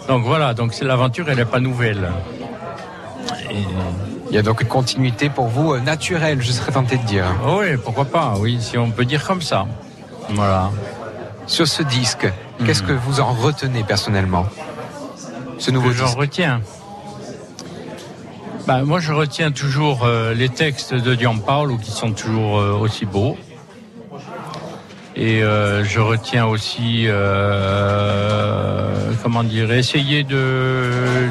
[0.07, 2.11] Donc voilà, donc c'est l'aventure, elle n'est pas nouvelle.
[3.51, 3.65] Et-
[4.29, 7.25] Il y a donc une continuité pour vous euh, naturelle, je serais tenté de dire.
[7.45, 9.67] oh oui, pourquoi pas, oui, si on peut dire comme ça.
[10.29, 10.71] Voilà.
[11.45, 12.27] Sur ce disque,
[12.65, 12.87] qu'est-ce Mhm.
[12.87, 14.47] que vous en retenez personnellement
[15.59, 16.17] Ce nouveau que j'en disque?
[16.17, 16.61] retiens
[18.65, 23.05] bah, Moi, je retiens toujours euh, les textes de Gianpaolo qui sont toujours euh, aussi
[23.05, 23.37] beaux.
[25.15, 31.29] Et euh, je retiens aussi, euh, comment dire, essayer de,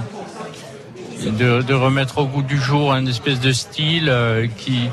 [1.31, 4.89] de, remettre au goût du jour un espèce de style euh, qui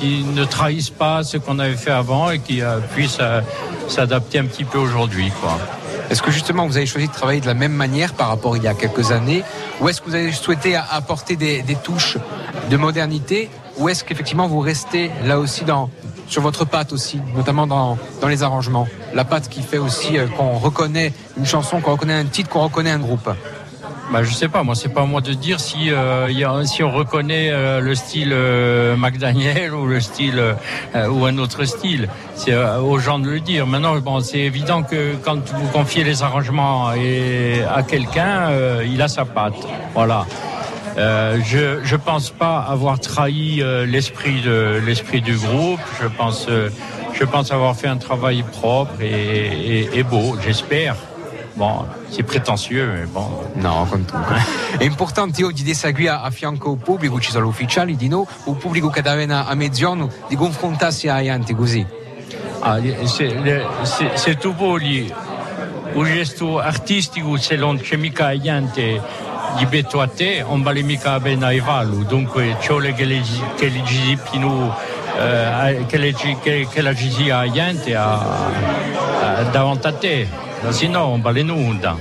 [0.00, 3.40] qui ne trahisse pas ce qu'on avait fait avant et qui euh, puisse euh,
[3.88, 5.32] s'adapter un petit peu aujourd'hui.
[6.10, 8.62] Est-ce que justement vous avez choisi de travailler de la même manière par rapport il
[8.62, 9.42] y a quelques années?
[9.80, 12.18] Ou est-ce que vous avez souhaité apporter des, touches
[12.70, 13.50] de modernité?
[13.78, 15.90] Ou est-ce qu'effectivement vous restez là aussi dans,
[16.28, 18.86] sur votre patte aussi, notamment dans, dans les arrangements?
[19.14, 22.92] La patte qui fait aussi qu'on reconnaît une chanson, qu'on reconnaît un titre, qu'on reconnaît
[22.92, 23.28] un groupe
[24.12, 26.64] Bah, je sais pas, moi c'est pas à moi de dire si euh, y a,
[26.66, 30.38] si on reconnaît euh, le style euh, McDaniel ou le style
[30.94, 32.08] euh, ou un autre style.
[32.34, 33.66] C'est euh, aux gens de le dire.
[33.66, 39.00] Maintenant, bon, c'est évident que quand vous confiez les arrangements et, à quelqu'un, euh, il
[39.02, 39.54] a sa patte.
[39.94, 40.26] Voilà.
[40.96, 45.80] Euh, je je pense pas avoir trahi euh, l'esprit de l'esprit du groupe.
[46.00, 46.68] Je pense euh,
[47.14, 50.36] je pense avoir fait un travail propre et, et, et beau.
[50.44, 50.94] J'espère.
[51.56, 53.28] Bon, c'est prétentieux, mais bon.
[53.56, 54.16] No, tutto.
[54.76, 58.56] È importante oggi di seguire a fianco al pubblico, ci sono ufficiali di noi, un
[58.56, 61.86] pubblico che da viene a mezzogiorno, di confrontarsi ai anti così.
[62.60, 65.12] Ah, c'est c'est tu voli
[65.92, 69.00] un gesto artistico se non c'è mica niente
[69.56, 72.04] di betto a te, non vale mica bene ai valu.
[72.04, 73.22] Dunque, ciò che le
[73.54, 74.72] che le gisi più
[75.16, 78.18] eh, che, la gisi a niente a,
[79.20, 80.28] a, davanti a te,
[80.72, 81.96] se no non vale nulla.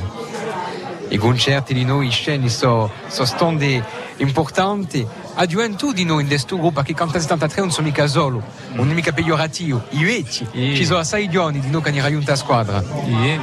[1.10, 3.84] I concerti di noi, i sceni, sono so stonde
[4.18, 5.06] importanti.
[5.36, 8.42] A gioventù di noi in questo gruppo che canta 73 non sono mica solo,
[8.74, 9.84] non è mica peggiorativo.
[9.90, 10.76] I vecchi, Sì.
[10.76, 12.82] ci sono assai giovani di noi che hanno raggiunto la squadra.
[12.82, 13.40] Sì.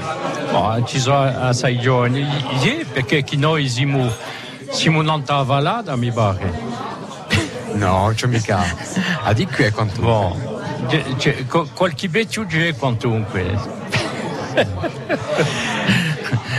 [0.51, 2.27] Bon, ci sono assai giovani,
[2.59, 4.11] sì, perché noi siamo,
[4.71, 6.53] siamo nata a Valada, mi pare.
[7.75, 8.65] No, non c'è mica.
[9.23, 10.03] A di qui è quanto.
[11.47, 13.79] Co- qualche vecchio c'è quantunque.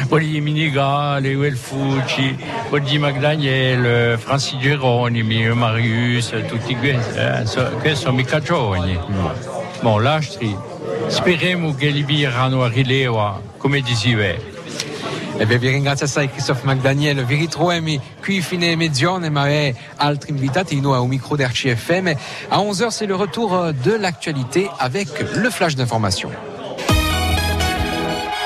[0.08, 2.38] Poi i Miniga, le Welfucci,
[2.68, 7.44] poi di McDaniel, eh, Francis Geronimi, eh, Marius, eh, tutti questi, eh,
[7.80, 9.00] questi sono mica giovani.
[9.80, 10.54] Bon, lasci,
[11.08, 14.26] speriamo che li virano a rileva, come diceva.
[15.38, 20.32] E beh, vi ringrazio assai Christophe McDaniel, vi ritroviamo qui fine mezzogiorno, ma è altri
[20.32, 22.14] invitati noi au micro d'RCFM.
[22.50, 26.51] À 11h, c'est le retour de l'actualité avec le flash d'information.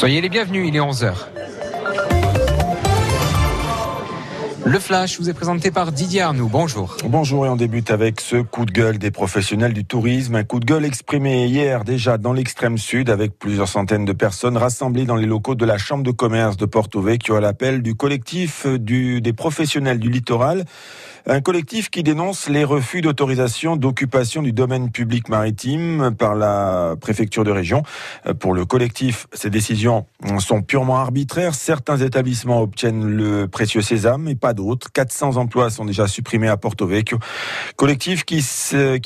[0.00, 1.12] Soyez les bienvenus, il est 11h.
[4.64, 6.48] Le Flash vous est présenté par Didier Arnoux.
[6.50, 6.96] Bonjour.
[7.04, 10.36] Bonjour et on débute avec ce coup de gueule des professionnels du tourisme.
[10.36, 14.56] Un coup de gueule exprimé hier déjà dans l'extrême sud avec plusieurs centaines de personnes
[14.56, 17.94] rassemblées dans les locaux de la Chambre de commerce de Porto Vecchio à l'appel du
[17.94, 20.64] collectif des professionnels du littoral.
[21.26, 27.44] Un collectif qui dénonce les refus d'autorisation d'occupation du domaine public maritime par la préfecture
[27.44, 27.82] de région.
[28.38, 30.06] Pour le collectif, ces décisions
[30.38, 31.54] sont purement arbitraires.
[31.54, 34.90] Certains établissements obtiennent le précieux sésame et pas d'autres.
[34.92, 37.18] 400 emplois sont déjà supprimés à Porto Vecchio.
[37.76, 38.42] Collectif qui,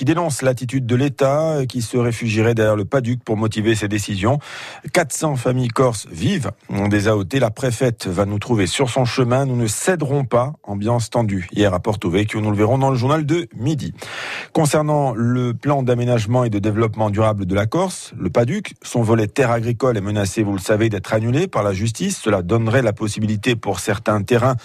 [0.04, 4.38] dénonce l'attitude de l'État qui se réfugierait derrière le PADUC pour motiver ces décisions.
[4.92, 7.24] 400 familles corses vivent des AOT.
[7.40, 9.46] La préfète va nous trouver sur son chemin.
[9.46, 10.52] Nous ne céderons pas.
[10.62, 13.94] Ambiance tendue hier à Porto nous le verrons dans le journal de midi.
[14.52, 19.26] Concernant le plan d'aménagement et de développement durable de la Corse, le PADUC, son volet
[19.26, 22.20] terre agricole est menacé, vous le savez, d'être annulé par la justice.
[22.22, 24.56] Cela donnerait la possibilité pour certains terrains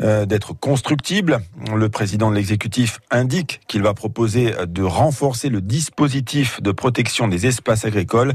[0.00, 1.40] euh, d'être constructibles.
[1.74, 7.46] Le président de l'exécutif indique qu'il va proposer de renforcer le dispositif de protection des
[7.46, 8.34] espaces agricoles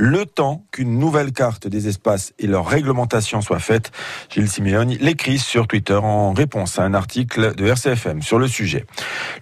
[0.00, 3.92] le temps qu'une nouvelle carte des espaces et leur réglementation soit faite.
[4.30, 8.86] Gilles Simeoni l'écrit sur Twitter en réponse à un article de RCFM sur le sujet.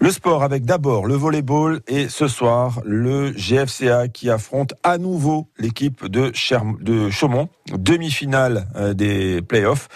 [0.01, 5.47] Le sport avec d'abord le volleyball et ce soir le GFCA qui affronte à nouveau
[5.61, 6.33] l'équipe de,
[6.83, 9.89] de Chaumont, demi-finale euh, des playoffs.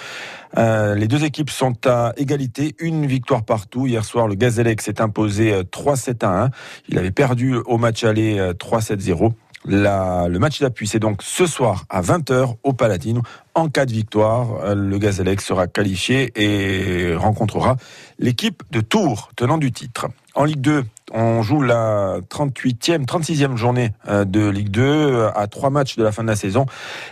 [0.59, 3.89] Euh, les deux équipes sont à égalité, une victoire partout.
[3.89, 6.51] Hier soir, le Gazélec s'est imposé 3-7 euh, à 1.
[6.89, 9.33] Il avait perdu au match aller 3-7-0.
[9.65, 13.23] La, le match d'appui, c'est donc ce soir à 20h au Palatine.
[13.55, 17.77] En cas de victoire, le Gazélec sera qualifié et rencontrera
[18.19, 20.09] l'équipe de Tours, tenant du titre.
[20.35, 25.47] En Ligue 2, on joue la 38e, 36e journée euh, de Ligue 2 euh, à
[25.47, 26.67] trois matchs de la fin de la saison.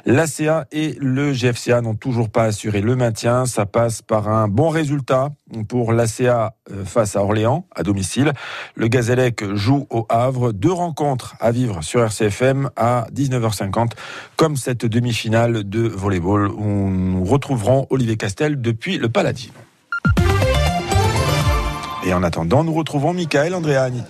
[0.06, 3.46] L'ACA et le GFCA n'ont toujours pas assuré le maintien.
[3.46, 5.30] Ça passe par un bon résultat
[5.68, 8.32] pour l'ACA euh, face à Orléans à domicile.
[8.74, 10.52] Le Gazélec joue au Havre.
[10.52, 13.92] Deux rencontres à vivre sur RCFM à 19h50
[14.36, 19.52] comme cette demi-finale de volleyball où nous retrouverons Olivier Castel depuis le Paladine.
[22.04, 24.02] Et en attendant, nous retrouvons Michael Andréani.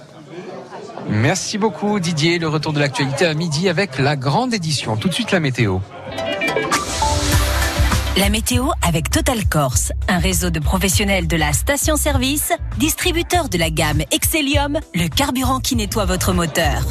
[1.09, 2.38] Merci beaucoup Didier.
[2.38, 4.96] Le retour de l'actualité à midi avec la grande édition.
[4.96, 5.79] Tout de suite la météo.
[8.16, 13.70] La météo avec Total Corse, un réseau de professionnels de la station-service, distributeur de la
[13.70, 16.83] gamme Excellium, le carburant qui nettoie votre moteur.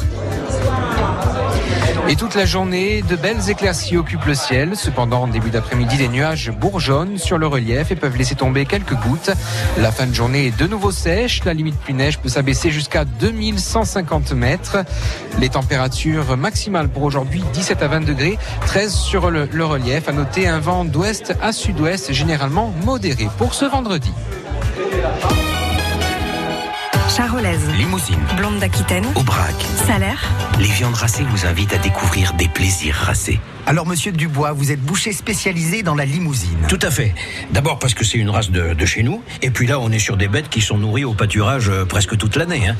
[2.10, 4.72] Et toute la journée, de belles éclaircies occupent le ciel.
[4.74, 8.94] Cependant, en début d'après-midi, des nuages bourgeonnent sur le relief et peuvent laisser tomber quelques
[8.94, 9.30] gouttes.
[9.78, 11.44] La fin de journée est de nouveau sèche.
[11.44, 14.78] La limite plus neige peut s'abaisser jusqu'à 2150 mètres.
[15.38, 20.08] Les températures maximales pour aujourd'hui, 17 à 20 degrés, 13 sur le, le relief.
[20.08, 24.10] À noter un vent d'ouest à sud-ouest généralement modéré pour ce vendredi.
[27.16, 27.68] Charolaise.
[27.76, 28.20] Limousine.
[28.36, 29.04] Blonde d'Aquitaine.
[29.16, 29.54] Aubrac.
[29.86, 30.22] Salaire.
[30.60, 33.40] Les viandes racées vous invitent à découvrir des plaisirs racés.
[33.66, 36.58] Alors, monsieur Dubois, vous êtes boucher spécialisé dans la limousine.
[36.68, 37.14] Tout à fait.
[37.52, 39.22] D'abord parce que c'est une race de, de, chez nous.
[39.42, 42.16] Et puis là, on est sur des bêtes qui sont nourries au pâturage euh, presque
[42.16, 42.68] toute l'année.
[42.68, 42.76] Hein.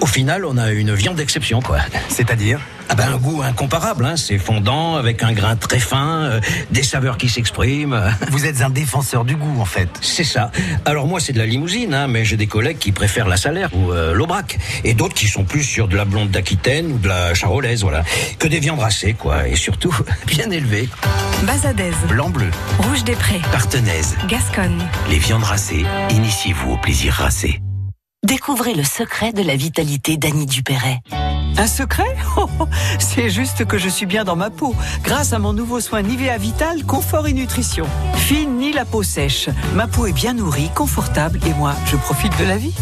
[0.00, 1.78] Au final, on a une viande d'exception, quoi.
[2.08, 2.60] C'est-à-dire?
[2.88, 4.16] Ah ben, un goût incomparable, hein.
[4.16, 8.14] c'est fondant, avec un grain très fin, euh, des saveurs qui s'expriment.
[8.30, 9.88] Vous êtes un défenseur du goût, en fait.
[10.02, 10.50] C'est ça.
[10.84, 13.70] Alors moi, c'est de la limousine, hein, mais j'ai des collègues qui préfèrent la salaire
[13.74, 17.08] ou euh, l'aubrac, et d'autres qui sont plus sur de la blonde d'Aquitaine ou de
[17.08, 18.04] la charolaise, voilà.
[18.38, 19.94] Que des viandes racées, quoi, et surtout
[20.26, 20.88] bien élevées.
[21.44, 21.94] Bazadaise.
[22.08, 22.50] Blanc-bleu.
[22.78, 23.40] Rouge des Prés.
[23.52, 24.16] Partenaise.
[24.28, 24.82] Gasconne.
[25.08, 27.60] Les viandes racées, initiez-vous au plaisir racé.
[28.24, 31.00] Découvrez le secret de la vitalité d'Annie Dupéret.
[31.56, 32.16] Un secret?
[32.98, 36.36] C'est juste que je suis bien dans ma peau, grâce à mon nouveau soin Nivea
[36.38, 37.86] Vital Confort et Nutrition.
[38.16, 39.50] Fine ni la peau sèche.
[39.74, 42.74] Ma peau est bien nourrie, confortable et moi, je profite de la vie.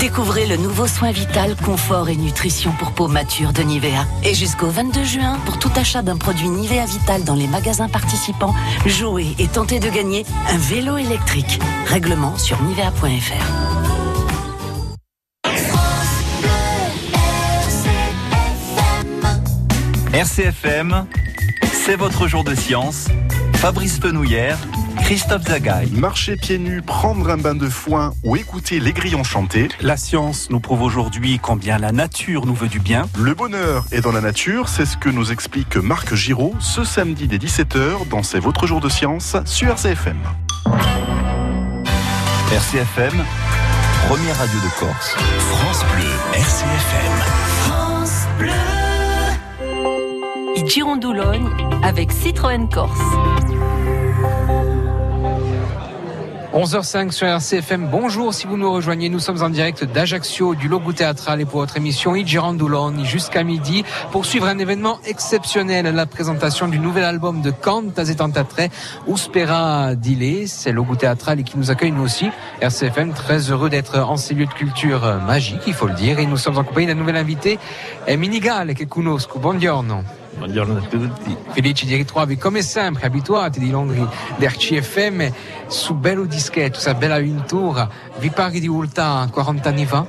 [0.00, 4.06] Découvrez le nouveau soin vital, confort et nutrition pour peau mature de Nivea.
[4.22, 8.54] Et jusqu'au 22 juin, pour tout achat d'un produit Nivea Vital dans les magasins participants,
[8.86, 11.58] jouez et tentez de gagner un vélo électrique.
[11.86, 13.44] Règlement sur nivea.fr.
[20.14, 21.06] RCFM,
[21.72, 23.08] c'est votre jour de science.
[23.54, 24.58] Fabrice Penouillère
[25.02, 25.88] Christophe Zagaï.
[25.92, 29.68] Marcher pieds nus, prendre un bain de foin ou écouter les grillons chanter.
[29.80, 33.08] La science nous prouve aujourd'hui combien la nature nous veut du bien.
[33.18, 37.26] Le bonheur est dans la nature, c'est ce que nous explique Marc Giraud ce samedi
[37.28, 40.18] dès 17h dans C'est votre jour de science sur RCFM.
[42.52, 43.24] RCFM,
[44.08, 45.16] première radio de Corse.
[45.50, 47.12] France Bleu, RCFM.
[47.62, 48.52] France Bleu.
[50.66, 51.48] Girondoulogne
[51.82, 52.98] avec Citroën Corse.
[56.58, 57.86] 11h05 sur RCFM.
[57.88, 59.08] Bonjour si vous nous rejoignez.
[59.08, 63.84] Nous sommes en direct d'Ajaccio, du Logo Théâtral et pour votre émission Idgirandoulon jusqu'à midi
[64.10, 68.62] pour suivre un événement exceptionnel, la présentation du nouvel album de Cantas et Tentatre,
[69.06, 70.48] Uspera Dile.
[70.48, 72.28] C'est Logo Théâtral et qui nous accueille nous aussi.
[72.60, 76.18] RCFM, très heureux d'être en ces lieux de culture magique, il faut le dire.
[76.18, 77.56] Et nous sommes en compagnie d'un nouvel invité,
[78.08, 79.38] Minigale, che conosco.
[79.38, 80.02] Buongiorno.
[80.38, 81.36] Buongiorno a tutti.
[81.50, 85.32] Felici di ritrovarvi come sempre, abituati di Londri del CFM
[85.66, 87.90] su bello dischetto, questa bella avventura.
[88.18, 90.06] Vi pare di volta 40 anni fa?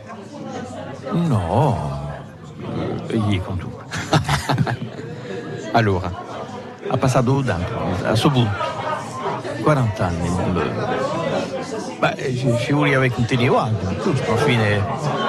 [1.13, 2.21] No,
[3.07, 3.71] gli con tu.
[5.73, 6.27] allora?
[6.87, 7.73] Ha passato tanto,
[8.03, 8.57] a suo punto.
[9.63, 10.29] 40 anni.
[11.97, 15.28] Beh, ci, ci voleva continuare, alla fine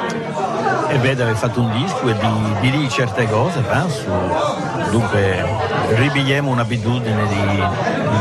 [0.91, 4.05] e beh, aver fatto un disco e di, di dire certe cose, penso.
[4.91, 5.45] Dunque
[5.95, 7.63] ripigliamo un'abitudine di,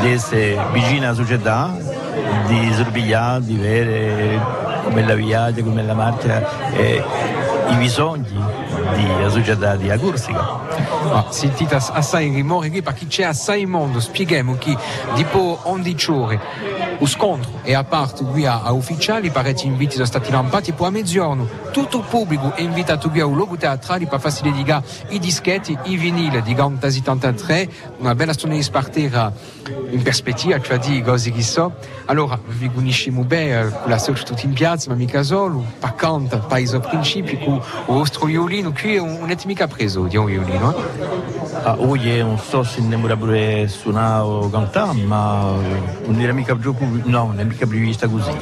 [0.02, 1.76] di essere vicini alla società,
[2.48, 4.40] di sorvegliare, di vedere
[4.84, 7.04] come la viaggia, come la marcia e
[7.70, 8.40] i bisogni
[8.96, 10.60] della società di Corsica.
[11.12, 14.76] Ah, sentite assai rimore qui perché c'è assai mondo, spieghiamo che
[15.16, 16.40] dopo 11 ore
[17.00, 17.74] lo scontro è
[18.26, 22.54] qui a, a ufficiali, parecchi inviti sono stati lampati, poi a mezzogiorno tutto il pubblico
[22.56, 24.20] è invitato a un luogo teatrale per
[25.10, 27.70] i dischetti, i vinili di Gantasi 83,
[28.00, 28.64] una bella di
[29.92, 31.74] in prospettiva, cioè di cose che so.
[32.06, 35.64] Allora, vi conosciamo bene, con la tutti in piazza, ma mica solo,
[36.28, 39.00] per paese principi, con il vostro violino, qui è
[39.68, 40.76] preso di un violino.
[40.76, 41.38] Eh?
[41.64, 45.54] Ah, oggi non so se ne vorrà pure suonare o cantare, ma
[46.06, 46.56] non era mica
[47.06, 48.32] no, non è mica prevista così.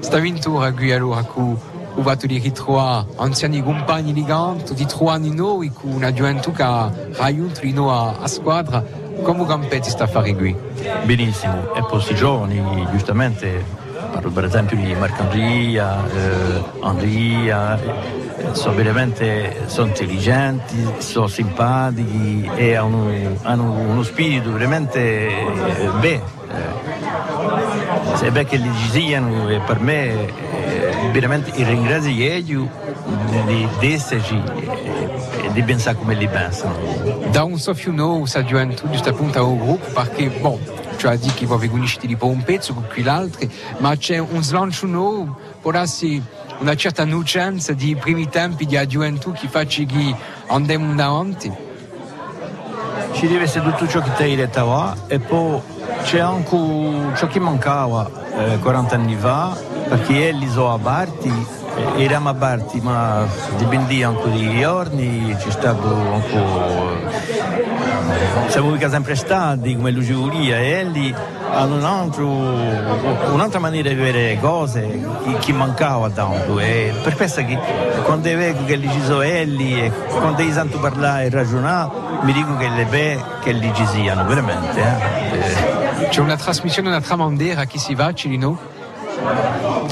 [0.00, 1.58] Sta avventura qui allora con
[1.96, 6.64] ho fatto di ritrovare anziani compagni di canto, di anni noi, con una gioventù che
[6.64, 8.82] aiuta noi a, a squadra.
[9.22, 10.54] Come campete sta a fare qui?
[11.04, 13.64] Benissimo, e poi questi giovani, giustamente,
[14.12, 17.78] parlo per esempio di Marcandria, eh, Andria,
[18.52, 23.10] sono veramente sono intelligenti, sono simpatici e hanno,
[23.42, 26.42] hanno uno spirito veramente eh, bene.
[28.14, 32.70] Se che li dicevano e per me eh, veramente ringrazio loro
[33.46, 34.40] di, di esserci
[35.42, 36.76] e di pensare come li pensano.
[37.30, 40.58] Da un soffio no, sa gioventù giusto appunto al gruppo perché, bon,
[40.96, 43.46] tu hai detto che voi conoscete di un pezzo con qui l'altro,
[43.78, 46.22] ma c'è un slancio nuovo, può essere
[46.58, 50.14] una certa nucenza di primi tempi di gioventù che faccia che
[50.46, 51.52] andiamo davanti.
[53.12, 55.60] Ci deve essere tutto ciò che ti hai detto e poi
[56.02, 59.56] c'è anche ciò che mancava eh, 40 anni fa
[59.88, 61.62] perché elli sono aperti
[61.96, 63.26] eravamo aperti ma
[63.56, 67.43] dipendeva anche di giorni c'è stato anche
[68.48, 71.14] siamo mica sempre stati come Luciuria e elli
[71.50, 72.26] hanno un altro,
[73.32, 75.00] un'altra maniera di vedere cose
[75.40, 77.58] che mancava tanto e per questo che
[78.02, 81.90] quando vedo che lì ci sono elli e quando io sento parlare e ragionare
[82.22, 86.08] mi dico che le be che lì ci siano veramente eh.
[86.08, 88.58] c'è una trasmissione una tramandera a chi si va Cilino?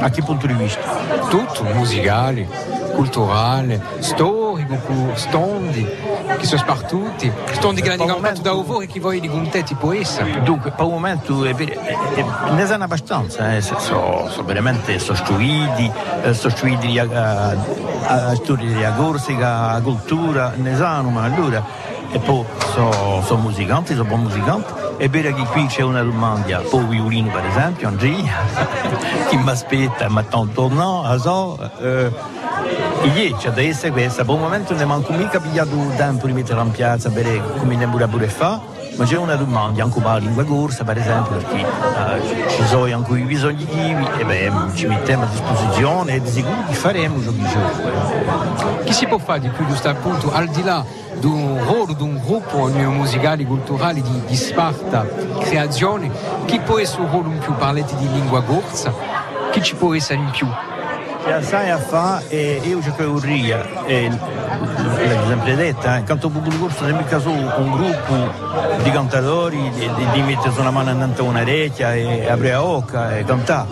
[0.01, 0.81] a che punto di vista?
[1.29, 5.87] tutto, musicale culturale, storico, stondi,
[6.39, 9.93] che sono spartuti, stondi che hanno campato da voi e che voi di contenti può
[9.93, 10.43] essere.
[10.43, 15.91] Dunque, per il momento è, è, ne sanno abbastanza, eh, sono so veramente sostruiti,
[16.23, 17.07] eh, sostruiti a,
[18.07, 21.65] a, a storia della Corsica, a cultura, ne sanno, ma allora,
[22.11, 24.82] e poi sono so musicanti, sono buoni musicanti.
[25.09, 28.47] Vero che qui c'è una domanda, poi violino per esempio, Andrea,
[29.29, 32.11] che mi aspetta, ma tanto no, a so, eh,
[33.37, 36.71] c'è da essere questa, per il momento non manco mica pigliato tempo di mettere in
[36.71, 38.61] piazza per come ne pure pure fa,
[38.97, 42.85] ma c'è una domanda anche per la lingua corsa per esempio, perché eh, ci sono
[42.85, 47.21] anche i bisogni chivi e beh, ci mettiamo a disposizione e di sicuro che faremo
[48.85, 50.85] che si può fare di più giusto appunto, al di là
[51.15, 55.07] di un ruolo, di un gruppo musicale, culturale di, di Sparta,
[55.41, 56.11] creazione,
[56.47, 57.55] chi può essere un ruolo in più?
[57.55, 58.93] Parlate di lingua corsa,
[59.53, 60.49] chi ci può essere in più?
[61.41, 66.59] Sai a fa e io ci credo ria e l'ho sempre detto eh, canto un
[66.59, 71.41] corso mica solo un gruppo di cantatori di, di, di mettere una mano a una
[71.41, 73.69] orecchia e aprire la bocca e cantare.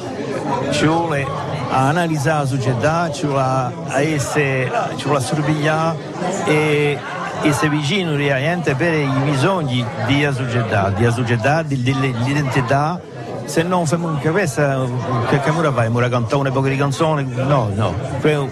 [0.71, 1.27] Ci vuole
[1.71, 5.97] analizzare la società ci vuole a essere ci vuole sorvegliare
[6.47, 6.99] e
[7.43, 13.01] essere vicino realmente per i bisogni della società della società dell'identità
[13.51, 14.87] se non anche questa
[15.29, 15.89] che camura fai?
[15.91, 17.27] Mura cantare una poca di canzoni?
[17.35, 17.93] No, no,
[18.23, 18.49] non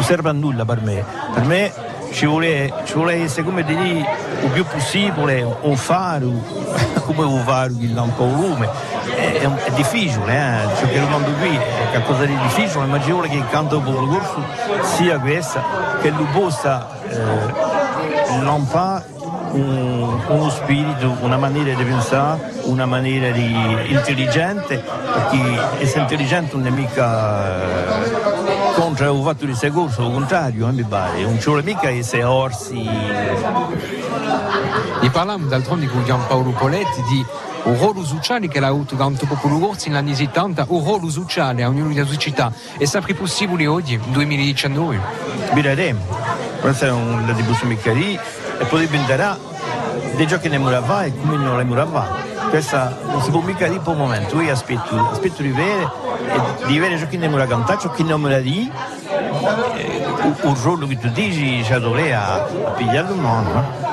[0.00, 1.04] serve a nulla per me.
[1.32, 1.72] Per me
[2.10, 4.04] ci vuole, ci vuole essere come dire
[4.42, 6.32] il più possibile un faro,
[7.06, 8.68] come un faro che dà un po' lume.
[9.14, 10.76] È, è, difficile, eh?
[10.80, 13.94] ciò che mondo qui è qualcosa di difficile, ma ci vuole che il canto del
[13.94, 14.42] corso
[14.82, 15.62] sia questa,
[16.00, 19.00] che lui possa eh, non fa
[19.52, 23.52] un, uno spirito, una maniera di pensare, una maniera di
[23.88, 30.68] intelligente, perché essere intelligente non è mica eh, contro il fatto di corso, al contrario,
[30.68, 32.82] eh, mi pare, non ci vuole mica essere orsi.
[35.00, 37.24] Ne parliamo d'altronde con Giampaolo Poletti di
[37.62, 41.62] un ruolo sociale che l'ha avuto tanto popolo corso negli anni 70, un ruolo sociale
[41.62, 45.00] a ognuno delle società è sempre possibile oggi, nel 2019.
[45.54, 46.00] Vedremo,
[46.60, 48.18] questo è un dibusso mica lì
[48.60, 49.38] e poi dipenderà
[50.16, 52.28] dei giochi ne Murava e come non le Murava.
[52.50, 55.90] Questa non si può mica dire per un momento, io aspetto, aspetto di vedere,
[56.66, 57.48] di vedere giochi ne Murava.
[57.48, 58.70] Cantare, giochi ne Murava di
[60.42, 63.88] un ruolo che tu dici, cioè dovrei a, a pigliare il mondo.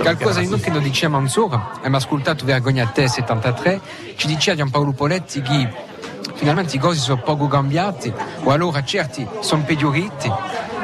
[0.00, 3.80] Qualcosa di noi che non diciamo ancora, abbiamo ascoltato Vergogna a te 73,
[4.14, 5.68] ci diceva Giampaolo Poletti che
[6.34, 8.12] finalmente i cose sono poco cambiati
[8.42, 10.32] o allora certi sono peggiorati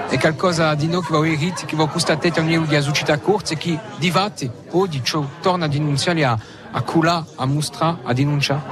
[0.09, 3.57] è qualcosa di noi che va eriti, che va constatare a livello di società corte
[3.57, 5.03] che di fatti oggi
[5.41, 6.39] torna a denunziare a,
[6.71, 8.63] a culare, a mostrare, a denunciare.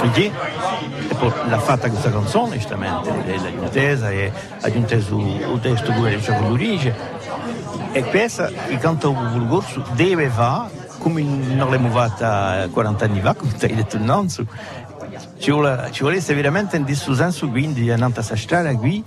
[0.00, 0.26] Perché?
[0.26, 6.32] E l'ha fatta questa canzone, giustamente, l'ha intesa e ha inteso il testo che dice
[6.32, 6.94] con l'origine.
[7.92, 13.52] E questa, il canto vulgorso, deve fare come non l'abbiamo fatta 40 anni fa, come
[13.60, 14.46] hai detto innanzi.
[15.38, 19.02] Ci vuole, ci vuole essere veramente in questo senso, quindi, andando a questa strada qui,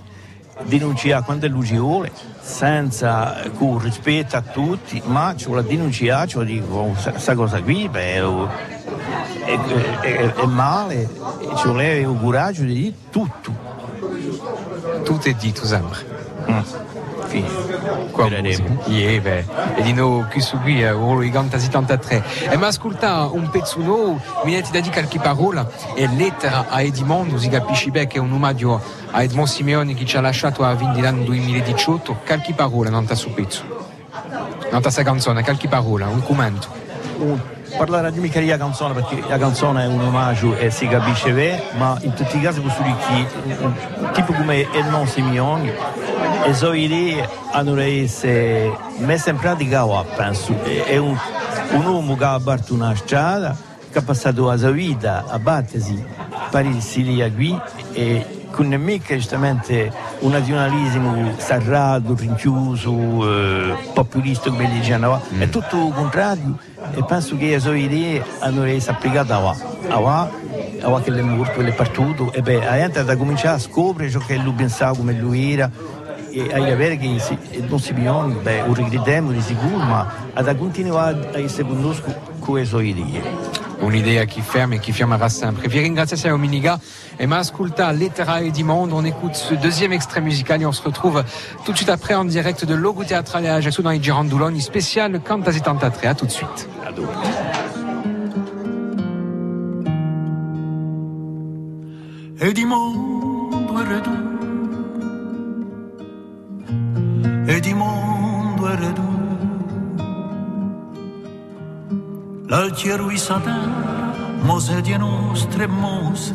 [0.64, 6.50] denunciare quando ci vuole, senza con rispetto a tutti, ma ci vuole denunciare, ci vuole
[6.50, 9.60] dire questa cosa qui beh, è,
[10.00, 11.08] è, è, male,
[11.56, 13.70] ci vuole il coraggio di dire tutto.
[15.04, 15.98] Tutto è detto sempre.
[16.50, 16.60] Mm.
[17.26, 17.61] Fine.
[18.10, 19.44] Qua yeah, beh.
[19.76, 22.24] E di nuovo qui su qui, il ruolo di Ganta 73.
[22.50, 27.38] E mi ascolta un pezzo nuovo, mi ha detto qualche parola, e lettera a Edimondo,
[27.38, 28.80] si capisce bene che è un omaggio
[29.10, 33.14] a Edmond Simeoni che ci ha lasciato a Vindi l'anno 2018, qualche parola non sta
[33.14, 33.62] su pezzo.
[34.70, 36.68] Non sta canzone, qualche parola, un commento.
[37.76, 41.62] Parlare di mica di canzone perché la canzone è un omaggio e si capisce bene,
[41.76, 45.72] ma in tutti i casi posso dire che tipo come Edmond Simeoni
[46.44, 50.54] le sue idee hanno essere messe in pratica qua, penso.
[50.62, 51.16] È un,
[51.72, 53.56] un uomo che ha aperto una strada,
[53.90, 56.04] che ha passato la sua vita a battersi
[56.50, 57.58] per il qui
[57.92, 59.90] e con mica giustamente
[60.20, 65.40] un nazionalismo serrato, rinchiuso, eh, populista come dicevano, mm.
[65.40, 66.58] è tutto il contrario.
[66.94, 69.56] E penso che le sue idee hanno essere applicate a qua,
[69.88, 70.30] a qua,
[70.80, 72.32] a qua che le morto, le partito.
[72.32, 75.70] E beh, la gente ha cominciato a scoprire ciò che lui pensava come lui era.
[76.30, 77.20] E a avere che
[77.68, 82.56] non si bisogna, beh, un rigrediamo di sicuro, ma ad continuare a essere conosciuto con
[82.56, 85.68] le sue idee un'idea qui ferme et qui fermera sempre.
[85.68, 86.78] Vi ringrazio a Ominiga
[87.18, 88.92] et m'a ascolta Letterae du Monde.
[88.92, 91.24] On écoute ce deuxième extrait musical et on se retrouve
[91.64, 95.20] tout de suite après en direct de Logo Théâtral à Ajaccio dans les Girandoulogne spécial
[95.20, 96.06] Cantas et Tentatre.
[96.06, 96.68] À tout de suite.
[102.44, 104.10] E di mondo redu
[107.46, 109.11] E di mondo redu
[112.52, 116.34] L'altiero i terra, mose di nostre mose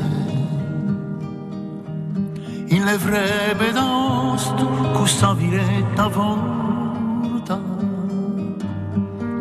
[2.69, 4.65] In le vrebe d'osto,
[4.97, 7.59] questa viretta volta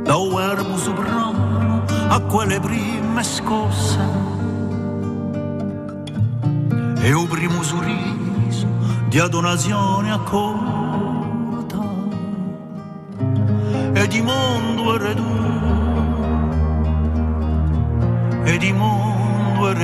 [0.02, 3.98] Da uermo soprano a quelle prime scosse.
[7.00, 8.66] E un primo sorriso
[9.08, 11.80] di adonazione accolta.
[13.94, 15.55] E di mondo è redutto
[18.46, 19.74] e di mondo è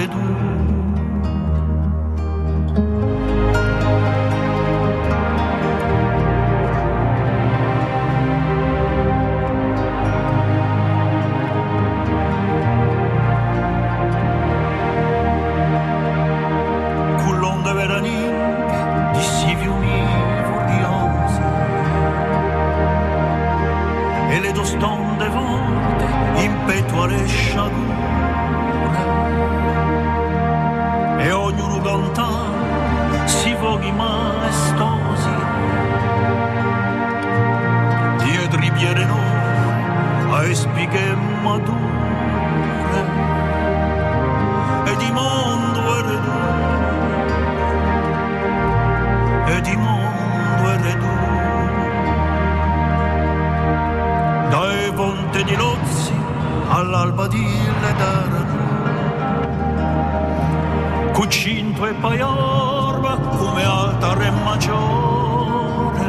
[61.92, 66.00] E paiorba come alta re maggiore.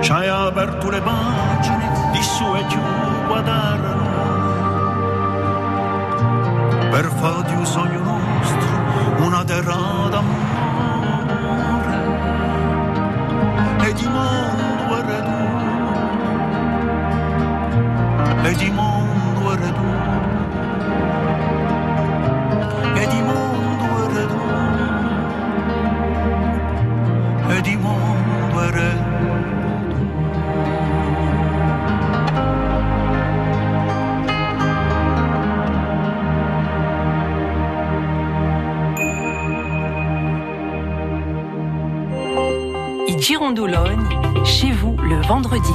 [0.00, 2.80] Ci hai aperto le pagine di su e giù
[3.28, 4.10] guardarono
[6.90, 7.91] per fare di un sogno
[45.32, 45.72] vendredi.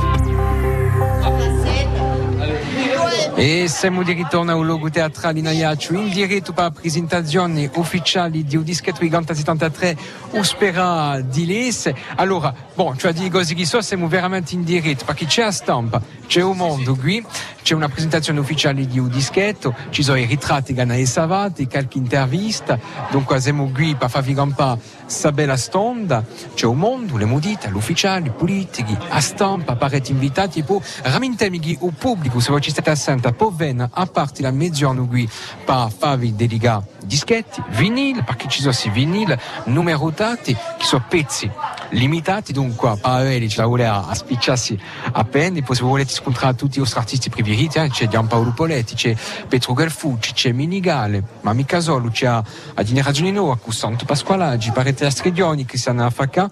[3.40, 7.70] E siamo di ritorno a un luogo teatrale in Ajaccio in diretto per la presentazione
[7.76, 9.98] ufficiale di un dischetto gigante 73
[10.32, 11.92] Uspera di Les.
[12.16, 16.02] Allora, bon, cioè di cose che so, siamo veramente in diretto perché c'è la stampa,
[16.26, 17.24] c'è un mondo qui,
[17.68, 21.98] c'è una presentazione ufficiale di un dischetto, ci sono i ritratti che hanno salvati, qualche
[21.98, 22.80] intervista,
[23.12, 28.28] dunque siamo qui per farvi campare questa bella stonda, c'è un mondo, le modite, l'ufficiale,
[28.28, 32.70] i politici, la stampa, parete invitati e poi ramintemi che il pubblico, se voi ci
[32.70, 35.30] state assenti, può venire a parte la mezzogiorno qui
[35.66, 41.50] per farvi dedicare dischetti, vinili, perché ci sono questi vinili numerotati, che sono pezzi
[41.92, 44.78] limitati, dunque per avere ce la vuole a, a spicciarsi
[45.14, 48.96] a penny, poi se volete scontrare tutti i vostri artisti preferiti, eh, c'è Giampaolo Poletti,
[48.96, 49.16] c'è
[49.48, 52.44] Petro Galfucci, c'è Minigale, Mami Casolo, c'è a,
[52.76, 56.50] a Dine Ragioni Noa, con Santo Pasqualaggi, Parete Astridioni, Cristiana Afacà,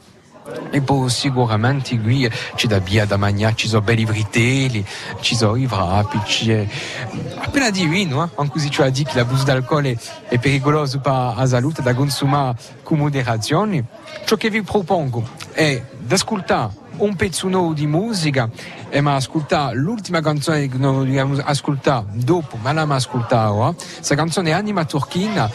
[0.70, 4.86] e poi sicuramente qui c'è da via da mangiare, ci sono belli vritelli,
[5.22, 6.68] ci sono i vrapi, c'è
[7.38, 8.30] appena di vino, eh?
[8.36, 9.98] anche se ci ha detto che l'abuso d'alcol è,
[10.28, 13.86] è pericoloso per la salute da consumare con moderazione.
[14.26, 18.50] Ciò che vi propongo è di ascoltare un pezzo nuovo di musica
[18.90, 23.74] e ma ascoltare l'ultima canzone che noi dobbiamo ascoltare dopo, ma l'abbiamo ascoltata ora.
[23.74, 25.50] Questa canzone è Anima Turchina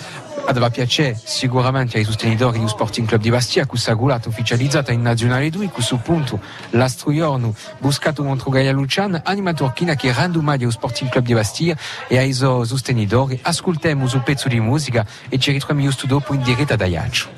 [0.46, 5.50] aveva piacere sicuramente ai sostenitori dello Sporting Club di Bastia questa gulata ufficializzata in Nazionale
[5.50, 10.70] 2 a questo punto l'Astro Iorno buscato contro Gaia Lucian Anima Turchina che mai allo
[10.70, 11.76] Sporting Club di Bastia
[12.08, 16.42] e ai suoi sostenitori ascoltiamo un pezzo di musica e ci ritroviamo giusto dopo in
[16.42, 17.28] diretta da Iaccio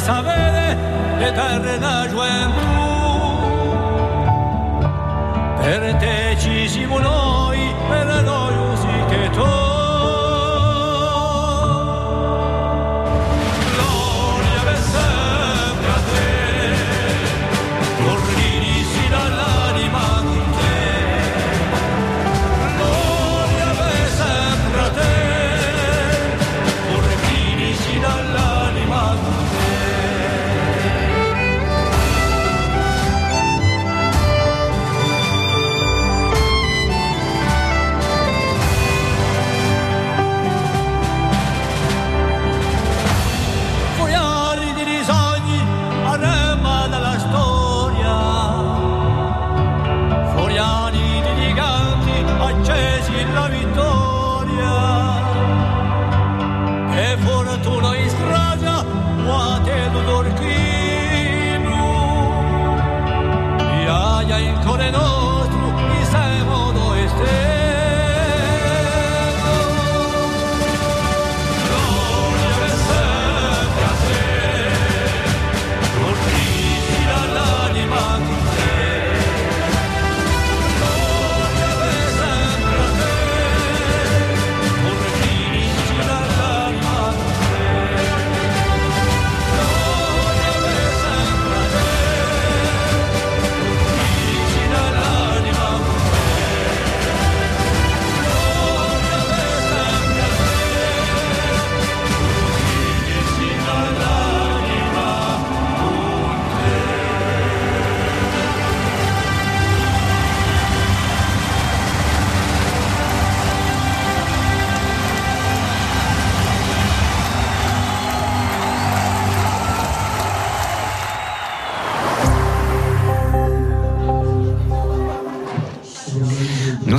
[0.00, 0.76] a sapere
[1.18, 2.78] l'eterna gioventù.
[5.60, 8.39] Per te ci siamo noi per noi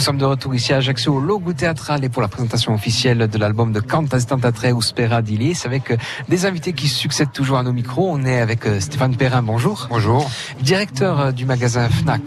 [0.02, 3.38] sommes de retour ici à Ajaccio au Logo Théâtral et pour la présentation officielle de
[3.38, 5.98] l'album de Cantas Tentatre ou Spera d'Ilis avec euh,
[6.28, 8.10] des invités qui succèdent toujours à nos micros.
[8.12, 9.88] On est avec euh, Stéphane Perrin, bonjour.
[9.92, 10.28] Bonjour.
[10.60, 12.22] Directeur euh, du magasin FNAC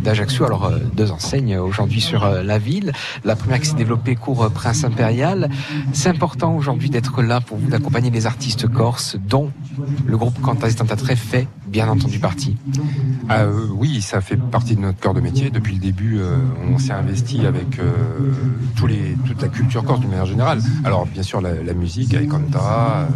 [0.00, 2.92] d'Ajaccio, alors deux enseignes aujourd'hui sur la ville.
[3.24, 5.48] La première qui s'est développée cours Prince Impérial.
[5.92, 9.52] C'est important aujourd'hui d'être là pour vous, d'accompagner les artistes corses dont
[10.06, 12.56] le groupe Cantas Tentatre fait bien entendu partie.
[13.28, 15.50] Ah, oui, ça fait partie de notre cœur de métier.
[15.50, 16.20] Depuis le début,
[16.70, 17.92] on s'est investi avec euh,
[18.76, 20.60] tous les, toute la culture corse d'une manière générale.
[20.84, 22.58] Alors bien sûr la, musique avec Anta,
[23.00, 23.06] euh,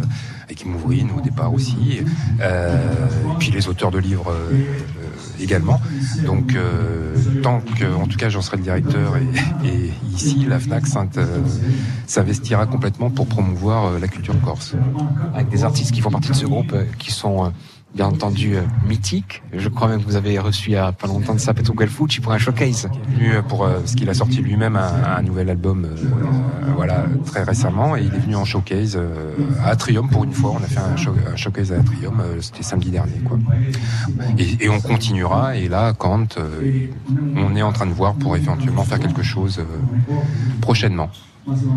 [0.45, 1.99] avec Imouvrine au départ aussi,
[2.41, 2.75] euh,
[3.31, 4.33] et puis les auteurs de livres
[5.39, 5.79] également.
[6.25, 6.55] Donc
[7.43, 10.85] tant que, en tout cas j'en serai le directeur et, ici la FNAC
[12.07, 14.75] s'investira complètement pour promouvoir la culture corse.
[15.33, 17.51] Avec des artistes qui font partie de ce groupe qui sont
[17.97, 19.41] bien entendu euh, mythique.
[19.51, 21.73] Je crois même que vous avez reçu il y a pas longtemps de ça Petro
[21.73, 22.87] Guelfucci pour un showcase.
[23.09, 25.87] Venu euh, pour euh, ce qu'il a sorti lui-même un, nouvel album,
[26.75, 28.99] voilà très récemment, et il est venu en showcase
[29.63, 30.53] à Atrium pour une fois.
[30.53, 33.39] On a fait un, showcase à Atrium, c'était samedi dernier, quoi.
[34.37, 35.57] Et, et, on continuera.
[35.57, 36.37] Et là, quand
[37.35, 39.59] on est en train de voir pour éventuellement faire quelque chose
[40.61, 41.09] prochainement.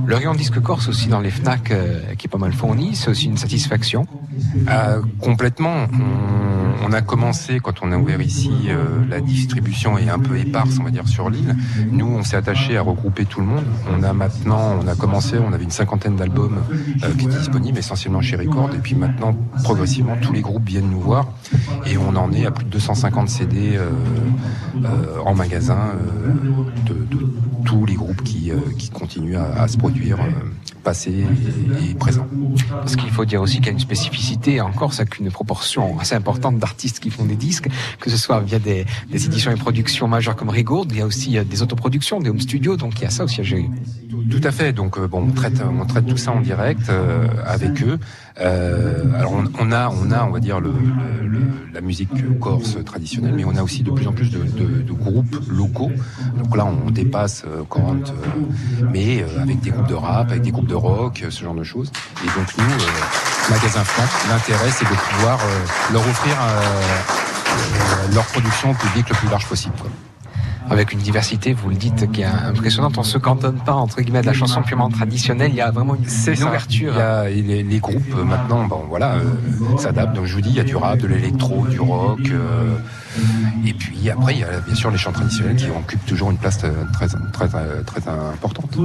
[0.07, 3.11] Le rayon disque corse aussi dans les FNAC euh, qui est pas mal fourni, c'est
[3.11, 4.07] aussi une satisfaction
[4.69, 5.87] euh, Complètement.
[6.83, 10.79] On, a commencé, quand on a ouvert ici, euh, la distribution est un peu éparse,
[10.81, 11.55] on va dire, sur l'île.
[11.93, 13.65] Nous, on s'est attaché à regrouper tout le monde.
[13.89, 16.61] On a maintenant, on a commencé, on avait une cinquantaine d'albums
[17.17, 18.71] qui étaient disponibles, essentiellement chez Record.
[18.75, 21.29] Et puis maintenant, progressivement, tous les groupes viennent nous voir.
[21.87, 23.79] Et on en est à plus de 250 CD
[25.25, 25.93] en magasin
[26.87, 27.27] de, de,
[27.65, 30.31] tous les groupes qui, qui continuent à à se produire euh,
[30.83, 31.13] passé
[31.91, 32.27] et, présent.
[32.71, 36.15] Parce qu'il faut dire aussi qu'il y a une spécificité encore, ça qu'une proportion assez
[36.15, 37.69] importante d'artistes qui font des disques,
[38.01, 41.37] que ce soit via des, éditions et productions majeures comme Rigaud, il y a aussi
[41.37, 43.69] euh, des autoproductions, des home studios, donc il y a ça aussi à gérer.
[44.31, 44.73] Tout à fait.
[44.73, 46.91] Donc euh, bon, on traite, on traite tout ça en direct
[47.45, 47.99] avec eux.
[48.41, 50.73] Alors on, a, on a, on va dire le,
[51.73, 55.91] la musique corse traditionnelle, mais on a aussi de plus en plus de, groupes locaux.
[56.43, 58.13] Donc là, on dépasse 40,
[58.93, 61.91] mais avec des groupes de rap, avec des groupes de rock, ce genre de choses.
[62.25, 68.25] Et donc nous, euh, magasin Franck, l'intérêt c'est de pouvoir euh, leur offrir euh, leur
[68.27, 69.75] production au public le plus large possible.
[70.71, 72.97] Avec une diversité, vous le dites, qui est impressionnante.
[72.97, 75.51] On se cantonne pas entre guillemets de la chanson purement traditionnelle.
[75.51, 76.93] Il y a vraiment une, une ouverture.
[76.95, 79.17] Il y a les, groupes maintenant, bon voilà,
[79.79, 80.15] s'adaptent.
[80.15, 82.21] Donc je vous dis, il y a du rap, de l'électro, du rock.
[83.67, 86.39] Et puis après, il y a bien sûr les chants traditionnels qui occupent toujours une
[86.39, 86.71] place très,
[87.33, 87.49] très,
[87.85, 88.77] très, importante.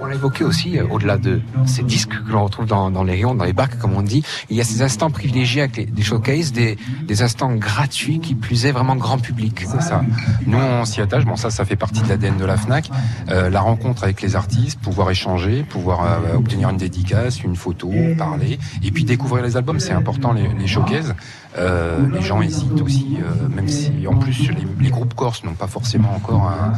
[0.00, 3.34] On l'a évoqué aussi, euh, au-delà de ces disques que l'on retrouve dans, les rayons,
[3.34, 6.52] dans les bacs, comme on dit, il y a ces instants privilégiés avec des showcases,
[6.52, 9.64] des, des instants gratuits qui plus est vraiment grand public.
[9.66, 10.02] C'est ça.
[10.46, 11.24] Nous, on s'y attache.
[11.24, 12.90] Bon, ça, ça fait partie de l'ADN de la FNAC.
[13.30, 17.90] Euh, la rencontre avec les artistes, pouvoir échanger, pouvoir euh, obtenir une dédicace, une photo,
[18.18, 19.80] parler, et puis découvrir les albums.
[19.80, 21.14] C'est important, les, les showcases.
[21.58, 25.54] Euh, les gens hésitent aussi, euh, même si en plus les, les groupes corses n'ont
[25.54, 26.72] pas forcément encore un,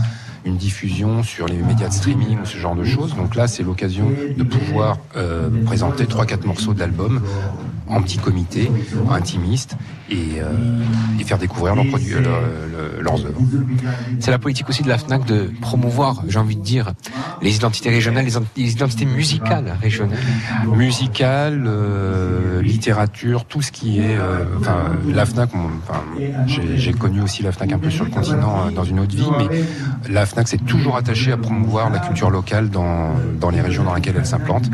[0.44, 3.14] une diffusion sur les médias de streaming ou ce genre de choses.
[3.14, 7.22] Donc là, c'est l'occasion de pouvoir euh, présenter trois quatre morceaux de l'album
[7.88, 8.70] en petit comité,
[9.10, 9.76] intimiste,
[10.08, 10.80] et, euh,
[11.20, 12.14] et faire découvrir leurs produits,
[13.00, 13.40] leurs œuvres.
[14.20, 16.92] C'est la politique aussi de la FNAC de promouvoir, j'ai envie de dire,
[17.42, 18.24] les identités régionales,
[18.56, 20.18] les, identités musicales régionales.
[20.66, 24.16] Musicales, euh, littérature, tout ce qui est...
[24.58, 24.76] Enfin,
[25.08, 25.50] la FNAC,
[26.56, 29.64] j'ai connu aussi la FNAC un peu sur le continent dans une autre vie, mais
[30.08, 33.94] la FNAC s'est toujours attachée à promouvoir la culture locale dans, dans les régions dans
[33.94, 34.64] lesquelles elle s'implante.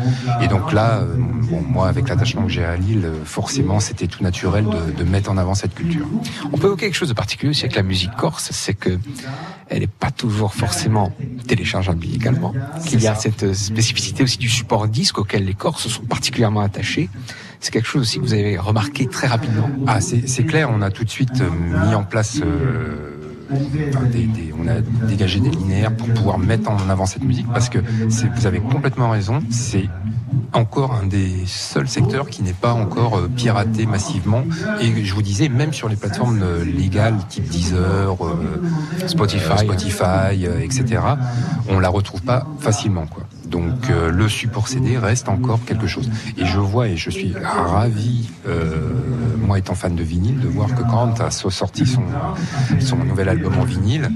[0.41, 1.03] Et donc là,
[1.51, 5.37] bon, moi, avec l'attachement que j'ai à Lille, forcément, c'était tout naturel de, mettre en
[5.37, 6.07] avant cette culture.
[6.53, 8.99] On peut évoquer quelque chose de particulier aussi avec la musique corse, c'est que
[9.71, 11.13] elle n'est pas toujours forcément
[11.47, 12.55] téléchargeable également.
[12.87, 17.11] Qu'il y a cette spécificité aussi du support disque auquel les Corses sont particulièrement attachés.
[17.61, 19.69] C'est quelque chose aussi que vous avez remarqué très rapidement.
[19.87, 21.43] Ah, c'est clair, on a tout de suite
[21.89, 22.41] mis en place.
[22.43, 23.18] Euh,
[23.51, 28.47] on a dégagé des linéaires pour pouvoir mettre en avant cette musique parce que vous
[28.47, 29.89] avez complètement raison, c'est
[30.53, 34.45] encore un des seuls secteurs qui n'est pas encore euh, piraté massivement.
[34.81, 40.47] Et je vous disais, même sur les plateformes euh, légales, type Deezer, euh, Spotify, Spotify
[40.63, 41.03] etc.,
[41.69, 43.25] on la retrouve pas facilement, quoi.
[43.49, 46.11] Donc le support CD reste encore quelque chose.
[46.37, 48.29] Et je vois et je suis ravi,
[49.47, 52.05] moi étant fan de vinyle, de voir que quand a sorti son,
[52.81, 54.11] son nouvel album en vinyle,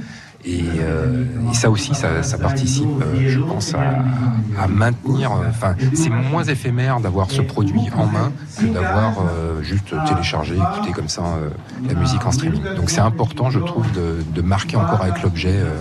[0.45, 5.31] Et, euh, et ça aussi, ça, ça participe, euh, je pense, à, à maintenir.
[5.33, 10.55] euh, Enfin, c'est moins éphémère d'avoir ce produit en main que d'avoir euh, juste téléchargé,
[10.57, 11.51] écouter comme ça euh,
[11.89, 12.61] la musique en streaming.
[12.77, 15.79] Donc c'est important, je trouve, de, de marquer encore avec l'objet euh,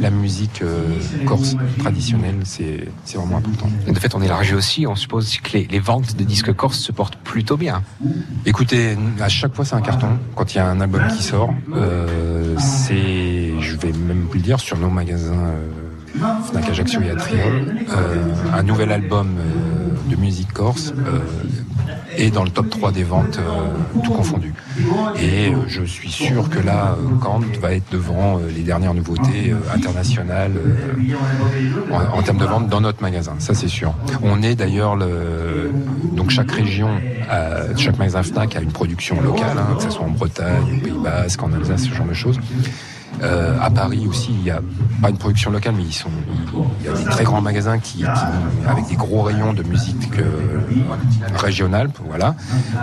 [0.00, 0.82] la musique euh,
[1.26, 2.36] corse traditionnelle.
[2.44, 3.68] C'est c'est vraiment important.
[3.86, 6.78] Et de fait, on élargit aussi, on suppose que les, les ventes de disques corse
[6.78, 7.82] se portent plutôt bien.
[8.46, 10.08] Écoutez, à chaque fois c'est un carton.
[10.34, 14.60] Quand il y a un album qui sort, euh, c'est, je vais même le dire,
[14.60, 18.16] sur nos magasins euh, Fnac Ajaccio et Atrium, euh,
[18.52, 20.92] un nouvel album euh, de musique corse
[22.16, 23.38] est dans le top 3 des ventes,
[24.04, 24.52] tout confondu.
[25.20, 30.52] Et je suis sûr que là, Kant va être devant les dernières nouveautés internationales
[31.90, 33.94] en, termes de vente dans notre magasin, ça c'est sûr.
[34.22, 35.70] On est d'ailleurs le
[36.12, 36.90] donc chaque région,
[37.76, 40.98] chaque magasin Fnac a une production locale, hein, que ce soit en Bretagne, au Pays
[41.02, 42.40] Basque, en Alsace, ce genre de choses.
[43.22, 44.60] Euh, à Paris aussi, il y a
[45.02, 46.08] pas une production locale, mais ils sont,
[46.80, 48.04] il y a des très grands magasins qui, qui-
[48.66, 50.60] avec des gros rayons de musique euh,
[51.36, 52.34] régionale, voilà.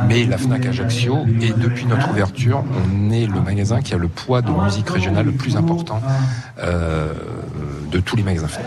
[0.07, 4.07] Mais la Fnac Ajaccio, et depuis notre ouverture, on est le magasin qui a le
[4.07, 6.01] poids de musique régionale le plus important
[6.59, 7.13] euh,
[7.91, 8.65] de tous les magasins Fnac.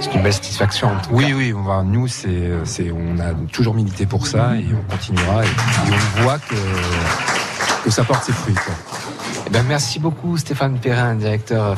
[0.00, 0.90] C'est une belle satisfaction.
[1.10, 4.90] Oui, oui, on va, nous, c'est, c'est, on a toujours milité pour ça et on
[4.90, 5.44] continuera.
[5.44, 6.54] Et, et on voit que,
[7.84, 8.54] que ça porte ses fruits.
[8.54, 8.74] Quoi.
[9.50, 11.74] Eh ben, merci beaucoup Stéphane Perrin, directeur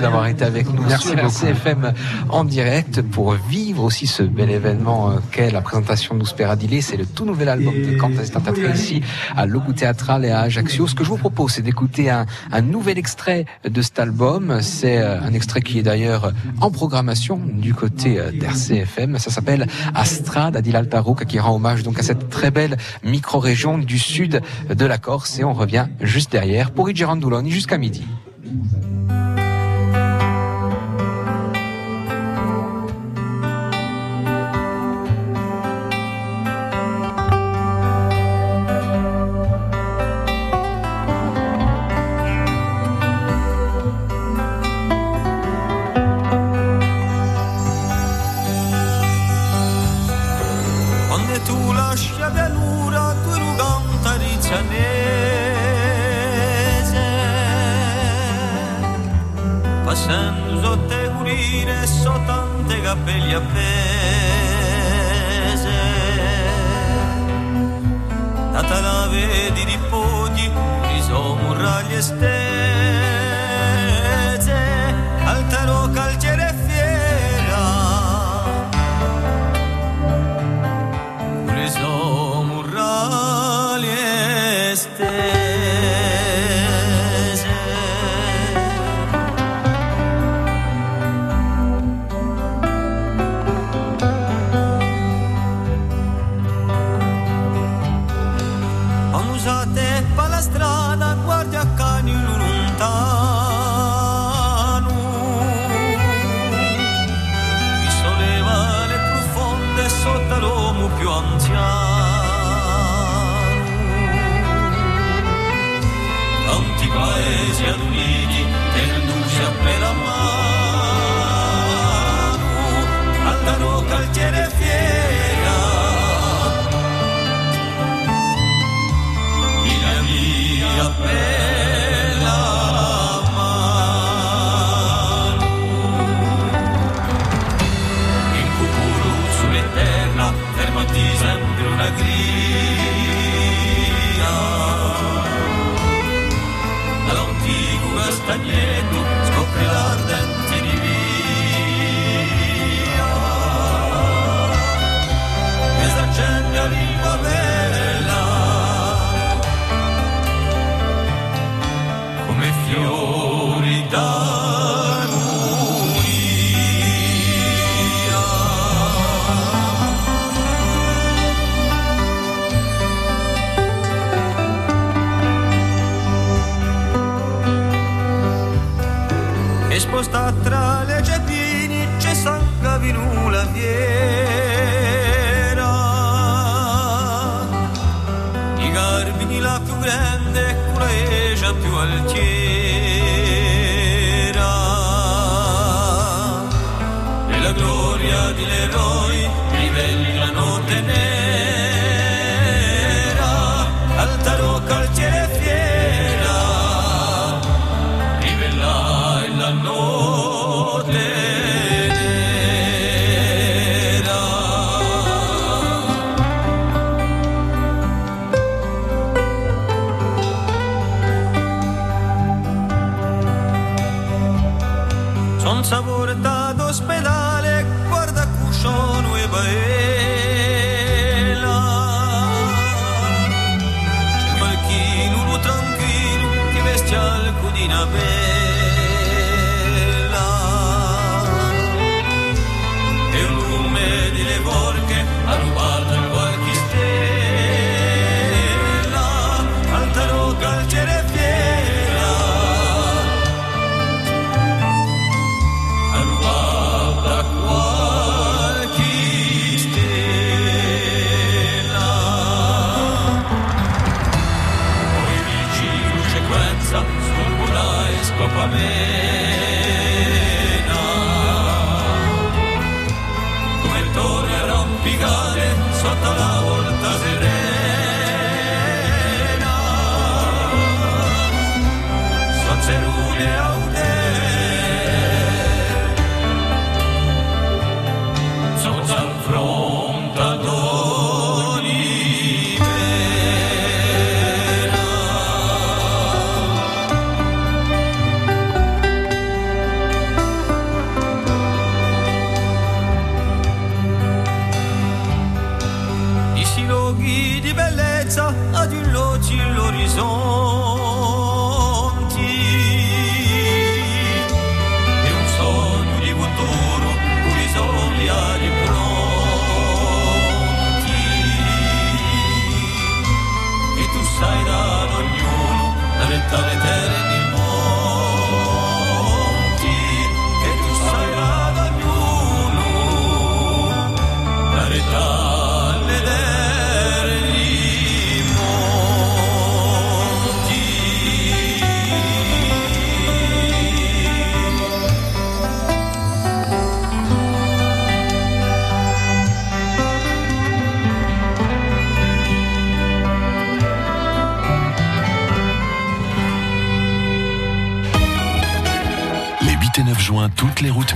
[0.00, 1.18] d'avoir été avec nous Merci sur.
[1.18, 1.92] RCFM
[2.28, 6.80] en direct pour vivre aussi ce bel événement euh, qu'est la présentation de Speradile.
[6.80, 9.02] C'est le tout nouvel album de Cantas Théâtre ici
[9.36, 10.86] à Logo Théâtral et à Ajaccio.
[10.86, 14.60] Ce que je vous propose, c'est d'écouter un, un nouvel extrait de cet album.
[14.62, 19.18] C'est euh, un extrait qui est d'ailleurs en programmation du côté euh, d'RCFM.
[19.18, 23.98] Ça s'appelle Astrad Adil Altarouk qui rend hommage donc à cette très belle micro-région du
[23.98, 24.40] sud
[24.70, 28.04] de la Corse et on revient juste derrière pour Girandoloni jusqu'à midi.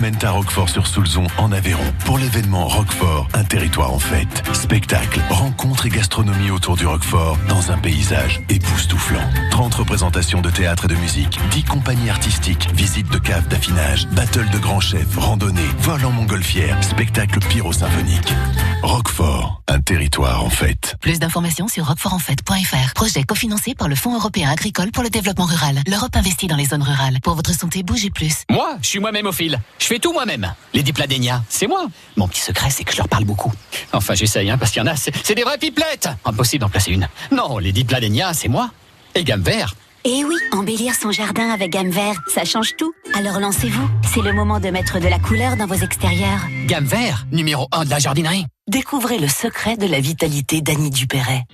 [0.03, 4.43] Mènent à Roquefort-sur-Soulzon en Aveyron pour l'événement Roquefort, un territoire en fête.
[4.53, 9.23] Spectacle, rencontres et gastronomie autour du Roquefort dans un paysage époustouflant.
[9.53, 14.51] 30 représentations de théâtre et de musique, 10 compagnies artistiques, visites de caves d'affinage, battle
[14.51, 18.35] de grands chefs, randonnées, vol en montgolfière, spectacle pyro-symphonique.
[18.83, 20.97] Roquefort, territoire en fête.
[21.01, 22.95] Plus d'informations sur roquefortenfête.fr.
[22.95, 25.81] Projet cofinancé par le Fonds européen agricole pour le développement rural.
[25.87, 27.19] L'Europe investit dans les zones rurales.
[27.23, 28.45] Pour votre santé, bougez plus.
[28.51, 29.59] Moi, je suis moi-même au fil.
[29.79, 30.55] Je fais tout moi-même.
[30.73, 31.87] Les dipladénias, c'est moi.
[32.17, 33.53] Mon petit secret, c'est que je leur parle beaucoup.
[33.93, 36.09] Enfin, j'essaye, hein, parce qu'il y en a, c'est des vraies pipelettes.
[36.25, 37.09] Impossible d'en placer une.
[37.31, 38.71] Non, les dipladénias, c'est moi.
[39.15, 39.75] Et gamme vert.
[40.05, 42.93] Et oui, embellir son jardin avec gamme vert, ça change tout.
[43.15, 43.89] Alors lancez-vous.
[44.13, 46.41] C'est le moment de mettre de la couleur dans vos extérieurs.
[46.67, 48.47] Gamme vert, numéro 1 de la jardinerie.
[48.69, 51.45] Découvrez le secret de la vitalité d'Annie Dupéret.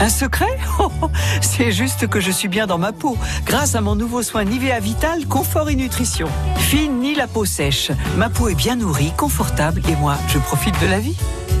[0.00, 0.58] Un secret
[1.42, 4.80] C'est juste que je suis bien dans ma peau, grâce à mon nouveau soin Nivea
[4.80, 6.26] Vital Confort et Nutrition.
[6.56, 7.92] Fine ni la peau sèche.
[8.16, 11.16] Ma peau est bien nourrie, confortable et moi, je profite de la vie.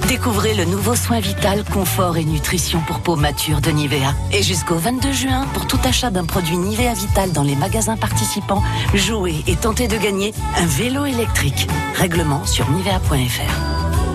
[0.08, 4.14] Découvrez le nouveau soin vital, confort et nutrition pour peau mature de Nivea.
[4.32, 8.62] Et jusqu'au 22 juin, pour tout achat d'un produit Nivea Vital dans les magasins participants,
[8.94, 11.68] jouez et tentez de gagner un vélo électrique.
[11.94, 14.09] Règlement sur nivea.fr.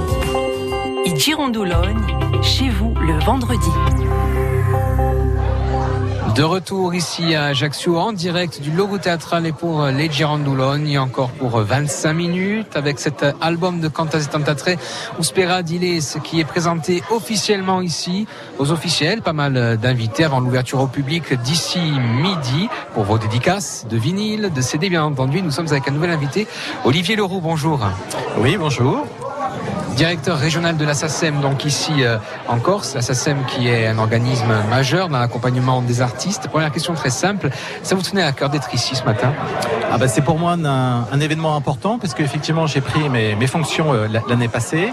[1.06, 3.70] I Girondoulogne, chez vous le vendredi.
[6.36, 11.30] De retour ici à Ajaccio en direct du logo théâtral et pour les Girandoulogne, encore
[11.30, 14.78] pour 25 minutes avec cet album de Cantas et Tentatré
[15.20, 18.26] Uspera Diles qui est présenté officiellement ici
[18.58, 23.95] aux officiels, pas mal d'invités avant l'ouverture au public d'ici midi pour vos dédicaces de
[23.95, 25.43] vinyle, de CD bien entendu.
[25.43, 26.47] Nous sommes avec un nouvel invité,
[26.84, 27.80] Olivier Leroux, bonjour.
[28.39, 29.06] Oui, bonjour
[29.96, 32.18] directeur régional de la SACEM, donc ici euh,
[32.48, 32.96] en Corse.
[32.96, 36.50] La SACEM qui est un organisme majeur dans l'accompagnement des artistes.
[36.50, 37.50] Première question très simple,
[37.82, 39.34] ça vous tenait à cœur d'être ici ce matin?
[39.91, 44.08] Ah bah C'est pour moi un, événement important parce qu'effectivement j'ai pris mes, fonctions euh,
[44.28, 44.91] l'année passée.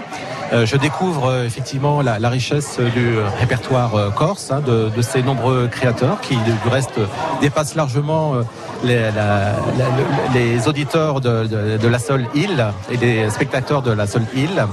[0.53, 6.35] Euh, je découvre effectivement la, richesse du répertoire corse, hein, de, ces nombreux créateurs qui
[6.35, 6.99] du reste
[7.41, 8.35] dépassent largement
[8.83, 14.67] les, auditeurs de, de, de, la seule île et les spectateurs de la seule île.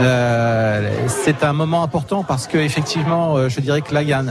[0.00, 4.12] Euh, c'est un moment important parce que effectivement, euh, je dirais que là, il y
[4.12, 4.22] a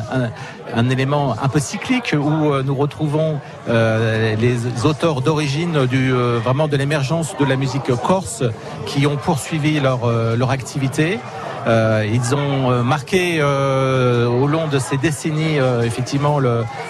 [0.76, 7.36] un, élément un peu cyclique où euh, nous retrouvons les auteurs d'origine du de l'émergence
[7.38, 8.44] de la musique corse
[8.86, 11.20] qui ont poursuivi leur activité.
[11.68, 16.40] Ils ont marqué au long de ces décennies effectivement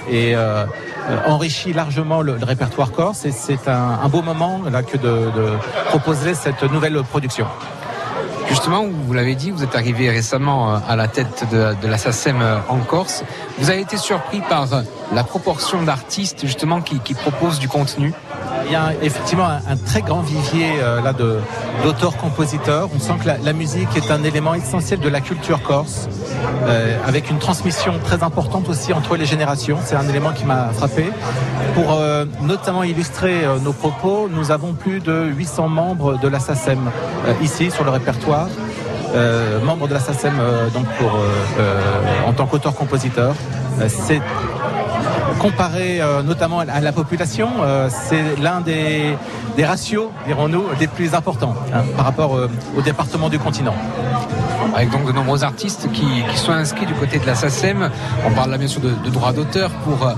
[0.09, 0.35] et
[1.25, 5.31] enrichi largement le, répertoire corse et c'est un, beau moment là que de
[5.89, 7.47] proposer cette nouvelle production.
[8.49, 12.59] Justement, vous l'avez dit, vous êtes arrivé récemment euh, à la tête de, de euh,
[12.69, 13.23] en Corse.
[13.59, 14.81] Vous avez été surpris par euh,
[15.13, 18.13] la proportion d'artistes justement qui, qui proposent du contenu?
[18.65, 21.39] Il y a effectivement un, très grand vivier euh, là de
[21.83, 22.89] d'auteurs-compositeurs.
[22.93, 26.09] On sent que la, musique est un élément essentiel de la culture corse,
[26.65, 29.77] euh, avec une transmission très importante aussi entre les générations.
[29.83, 31.05] C'est un élément qui m'a frappé.
[31.75, 36.91] Pour euh, notamment illustrer nos propos, nous avons plus de 800 membres de la SACEM
[37.41, 38.49] ici sur le répertoire.
[39.15, 40.35] Euh, membres de la SACEM
[40.73, 41.11] donc pour,
[42.25, 43.33] en tant qu'auteur-compositeur.
[45.39, 49.15] Comparé euh, notamment à la population, euh, c'est l'un des,
[49.55, 53.75] des ratios, dirons-nous, des plus importants hein, par rapport euh, au département du continent.
[54.75, 57.89] avec donc de nombreux artistes qui, qui sont inscrits du côté de la SACEM.
[58.25, 60.11] On parle là bien sûr de, de droits d'auteur pour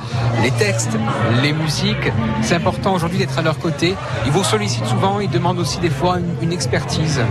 [0.44, 0.98] les textes,
[1.42, 2.12] les musiques.
[2.42, 3.96] C'est important aujourd'hui d'être à leur côté.
[4.26, 7.22] Ils vous sollicitent souvent, ils demandent aussi des fois une, une expertise.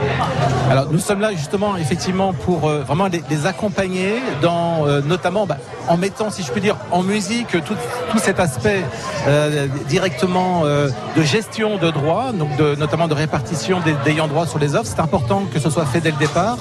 [0.71, 5.47] Alors nous sommes là justement effectivement pour euh, vraiment les, les accompagner dans euh, notamment
[5.47, 5.57] bah,
[5.89, 7.75] en mettant si je puis dire en musique tout,
[8.11, 8.83] tout cet aspect
[9.27, 14.59] euh, directement euh, de gestion de droits, donc notamment de répartition des, d'ayant droit sur
[14.59, 14.91] les offres.
[14.95, 16.59] C'est important que ce soit fait dès le départ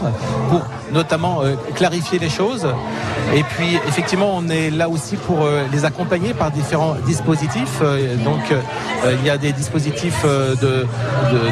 [0.50, 0.62] pour
[0.92, 2.68] notamment euh, clarifier les choses.
[3.36, 5.40] Et puis effectivement on est là aussi pour
[5.72, 7.82] les accompagner par différents dispositifs.
[8.24, 8.54] Donc
[9.20, 10.86] il y a des dispositifs de,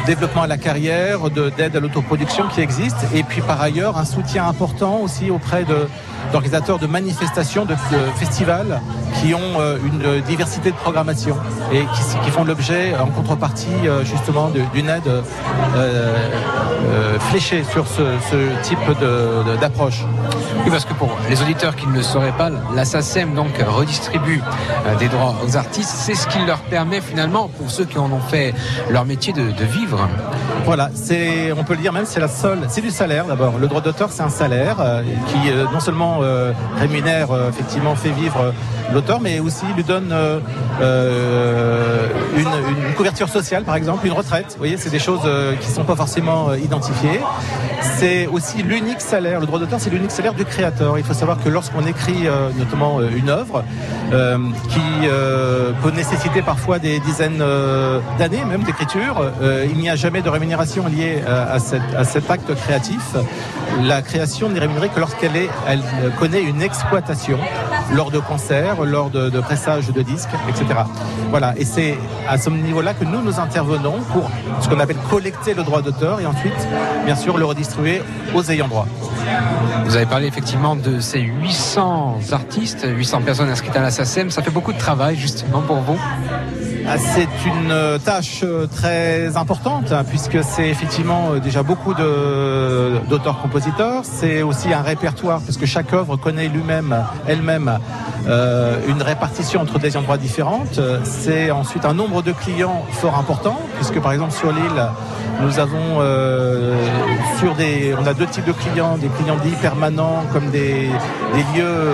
[0.06, 3.06] développement à la carrière, de- d'aide à l'autoproduction qui existent.
[3.14, 5.86] Et puis par ailleurs un soutien important aussi auprès de
[6.32, 7.74] d'organisateurs de manifestations, de,
[8.16, 8.80] festivals
[9.20, 11.36] qui ont une diversité de programmation
[11.72, 15.22] et qui, qui font l'objet en contrepartie euh, justement d'une aide euh,
[15.76, 18.78] euh, fléchée sur ce, ce type
[19.60, 20.04] d'approche.
[20.64, 24.42] Oui, parce que pour les auditeurs qui ne le sauraient pas, la SACEM donc redistribue
[24.86, 25.90] euh, des droits aux artistes.
[25.90, 28.54] C'est ce qui leur permet finalement, pour ceux qui en ont fait
[28.90, 30.08] leur métier, de, de vivre.
[30.64, 33.54] Voilà, c'est, on peut le dire même, c'est la seule, c'est du salaire d'abord.
[33.58, 37.94] Le droit d'auteur, c'est un salaire euh, qui euh, non seulement euh, rémunère, euh, effectivement,
[37.94, 38.50] fait vivre euh,
[38.92, 40.40] l'auteur, mais aussi lui donne euh,
[40.80, 44.46] euh, une, couverture sociale, par exemple, une retraite.
[44.50, 47.20] Vous voyez, c'est des choses euh, qui sont pas forcément identifiées.
[47.98, 49.40] C'est aussi l'unique salaire.
[49.40, 50.98] Le droit d'auteur, c'est l'unique salaire du créateur.
[50.98, 52.26] Il faut savoir que lorsqu'on écrit
[52.58, 53.64] notamment une œuvre
[54.68, 55.08] qui
[55.82, 57.42] peut nécessiter parfois des dizaines
[58.18, 63.14] d'années même d'écriture, il n'y a jamais de rémunération liée à, à cet acte créatif.
[63.82, 65.36] La création n'est rémunérée que lorsqu'elle
[65.66, 65.82] elle
[66.18, 67.38] connaît une exploitation
[67.92, 70.66] lors de concerts, lors de, pressages de disques, etc.
[71.30, 71.96] Voilà, et c'est
[72.28, 74.30] à ce niveau-là que nous nous intervenons pour
[74.60, 76.68] ce qu'on appelle collecter le droit d'auteur et ensuite,
[77.04, 78.02] bien sûr, le redistribuer
[78.34, 78.86] aux ayants droit.
[79.84, 84.30] Vous avez parlé effectivement de ces 800 artistes, 800 personnes inscrites à la SACEM.
[84.30, 85.98] Ça fait beaucoup de travail justement pour vous?
[86.88, 91.94] Ah, C'est une euh, tâche euh, très importante hein, puisque c'est effectivement euh, déjà beaucoup
[91.94, 94.02] d'auteurs-compositeurs.
[94.04, 96.94] C'est aussi un répertoire parce que chaque œuvre connaît lui-même,
[97.26, 97.80] elle-même,
[98.88, 100.78] une répartition entre des endroits différentes.
[100.78, 104.86] Euh, C'est ensuite un nombre de clients fort important puisque par exemple sur l'île
[105.42, 106.00] nous avons
[107.38, 110.88] sur des, on a deux types de clients, des clients dits permanents comme des,
[111.54, 111.92] lieux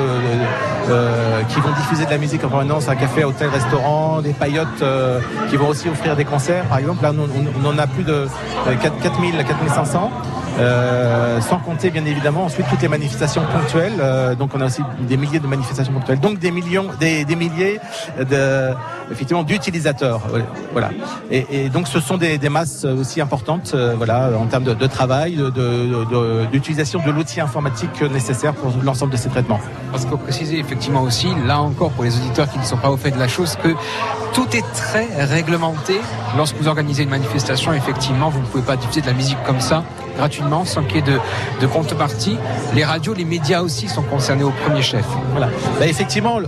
[1.49, 5.21] qui vont diffuser de la musique en permanence, un café, hôtel, restaurant, des paillotes euh,
[5.51, 6.65] qui vont aussi offrir des concerts.
[6.65, 8.13] Par exemple, là, on, en a plus de
[8.67, 10.11] euh, 4 4000, 4500.
[10.59, 13.95] Euh, sans compter bien évidemment ensuite toutes les manifestations ponctuelles.
[14.01, 16.21] Euh, donc on a aussi des milliers de manifestations ponctuelles.
[16.21, 17.81] Donc des millions, des, milliers
[19.11, 20.21] effectivement d'utilisateurs.
[20.73, 20.91] Voilà.
[21.31, 25.49] Et, donc ce sont des, masses aussi importantes, euh, voilà, en termes de, travail, de-
[25.51, 29.61] de- de- d'utilisation de, l'outil informatique nécessaire pour l'ensemble de ces traitements.
[29.91, 32.97] Parce faut préciser effectivement aussi, là encore pour les auditeurs qui ne sont pas au
[32.97, 33.69] fait de la chose, que
[34.35, 35.95] tout est très réglementé.
[36.37, 39.61] Lorsque vous organisez une manifestation, effectivement, vous ne pouvez pas diffuser de la musique comme
[39.61, 39.83] ça
[40.17, 41.19] gratuitement, sans qu'il y ait
[41.61, 42.37] de, contrepartie.
[42.75, 45.05] Les radios, les médias aussi sont concernés au premier chef.
[45.33, 45.49] Voilà.
[45.79, 46.39] Bah, effectivement,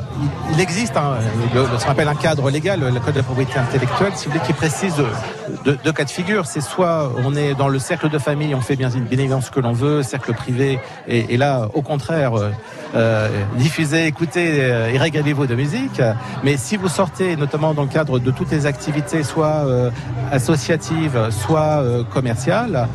[0.53, 1.15] il- existe un,
[1.55, 4.33] le- ce qu'on appelle un cadre légal, le code de la propriété intellectuelle, si vous
[4.33, 4.95] voulez, qui précise
[5.65, 6.47] deux, cas de figure.
[6.47, 9.51] C'est soit on est dans le cercle de famille, on fait bien, bien évidemment ce
[9.51, 12.51] que l'on veut, cercle privé, et, là, au contraire, euh,
[12.95, 16.01] euh, diffusez, écoutez euh, et régalez-vous de musique.
[16.45, 19.91] Mais si vous sortez, notamment dans le cadre de toutes les activités, soit euh,
[20.33, 22.89] associatives, soit commerciales,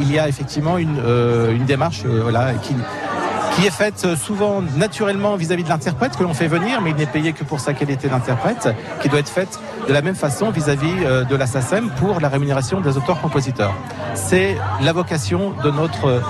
[0.00, 5.68] il y a effectivement une, euh, démarche euh, qui, est faite souvent naturellement vis-à-vis de
[5.68, 8.68] l'interprète que l'on fait venir, mais il n'est payé que pour sa qualité d'interprète,
[9.02, 9.58] qui doit être faite
[9.88, 13.74] de la même façon vis-à-vis euh, de la SACEM pour la rémunération des auteurs-compositeurs.
[14.14, 16.22] C'est la vocation de notre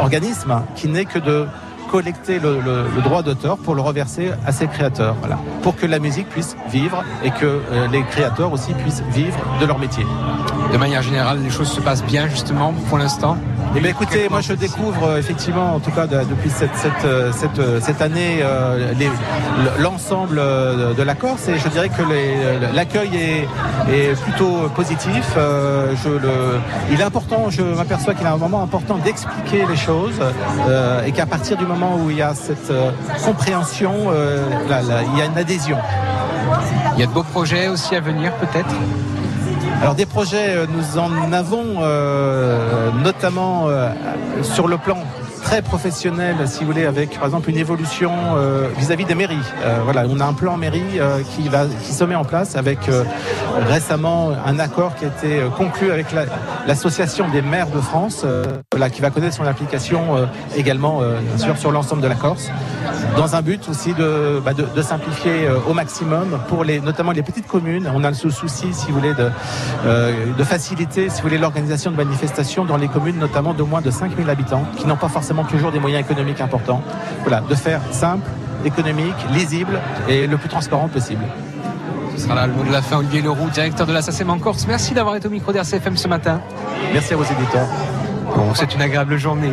[0.00, 1.46] organisme qui n'est que de
[1.90, 2.62] collecter le,
[3.02, 7.04] droit d'auteur pour le reverser à ses créateurs, voilà, pour que la musique puisse vivre
[7.24, 10.04] et que euh, les créateurs aussi puissent vivre de leur métier.
[10.72, 13.36] De manière générale, les choses se passent bien justement pour l'instant?
[13.74, 17.04] Eh bien, écoutez, moi je découvre euh, effectivement, en tout cas de- depuis cette, cette,
[17.04, 18.42] euh, cette, euh, cette année,
[19.78, 22.02] l'ensemble de la Corse et je dirais que
[22.74, 25.24] l'accueil est, est plutôt positif.
[25.36, 26.08] Je
[26.90, 30.18] il est important, je m'aperçois qu'il est un moment important d'expliquer les choses
[31.06, 32.72] et qu'à partir du moment où il y a cette
[33.24, 33.92] compréhension,
[34.68, 35.76] il y a une adhésion.
[36.94, 38.74] Il y a de beaux projets aussi à venir peut-être?
[39.82, 43.90] Alors des projets, euh, nous en avons euh, notamment euh,
[44.42, 44.96] sur le plan
[45.42, 49.36] très professionnel, si vous voulez, avec par exemple une évolution euh, vis-à-vis des mairies.
[49.64, 52.56] Euh, voilà, on a un plan mairie euh, qui va, qui se met en place
[52.56, 53.04] avec euh,
[53.68, 56.24] récemment un accord qui a été conclu avec la-
[56.66, 58.24] l'association des maires de France,
[58.72, 61.00] voilà, qui va connaître son application également,
[61.36, 62.50] bien sur l'ensemble de la Corse,
[63.16, 67.12] dans un but aussi de, bah, de, de simplifier euh, au maximum pour les, notamment
[67.12, 67.90] les petites communes.
[67.94, 69.30] On a ce souci, si vous voulez, de,
[69.84, 73.80] euh, de faciliter, si vous voulez, l'organisation de manifestations dans les communes, notamment de moins
[73.80, 76.82] de 5000 habitants, qui n'ont pas forcément toujours des moyens économiques importants.
[77.22, 78.28] Voilà, de faire simple,
[78.64, 81.24] économique, lisible et le plus transparent possible.
[82.16, 82.98] Ce sera là le mot de la fin.
[82.98, 84.66] Olivier Leroux, directeur de la SACEM en Corse.
[84.66, 86.40] Merci d'avoir été au micro d'RCFM ce matin.
[86.92, 87.66] Merci à vos éditeurs.
[88.36, 89.52] Bon, c'est une agréable journée.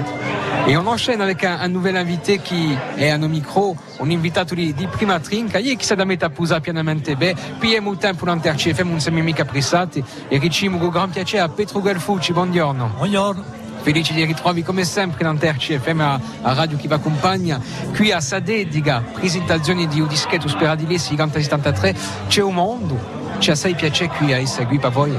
[0.67, 4.55] Et on enchaîne avec un, un nouvel invité qui est à nos micros, un invitato
[4.55, 8.41] di, di prima trinca, ieri che si da metà pusa pianamente bene, pigliamo tempo non
[8.41, 12.95] CFM, non siamo mica pressati e ricimo con gran piacere a Petro Galfucci, buongiorno.
[12.97, 13.43] Buongiorno.
[13.83, 17.61] Felice di ritrovi come sempre in CFM a, a Radio che vi accompagna.
[17.95, 21.95] Qui a Sade, diga, presentazione di un dischetto speradilessi 50-73,
[22.27, 22.99] c'è un mondo,
[23.37, 25.15] c'è assai piacere qui a qui per voi.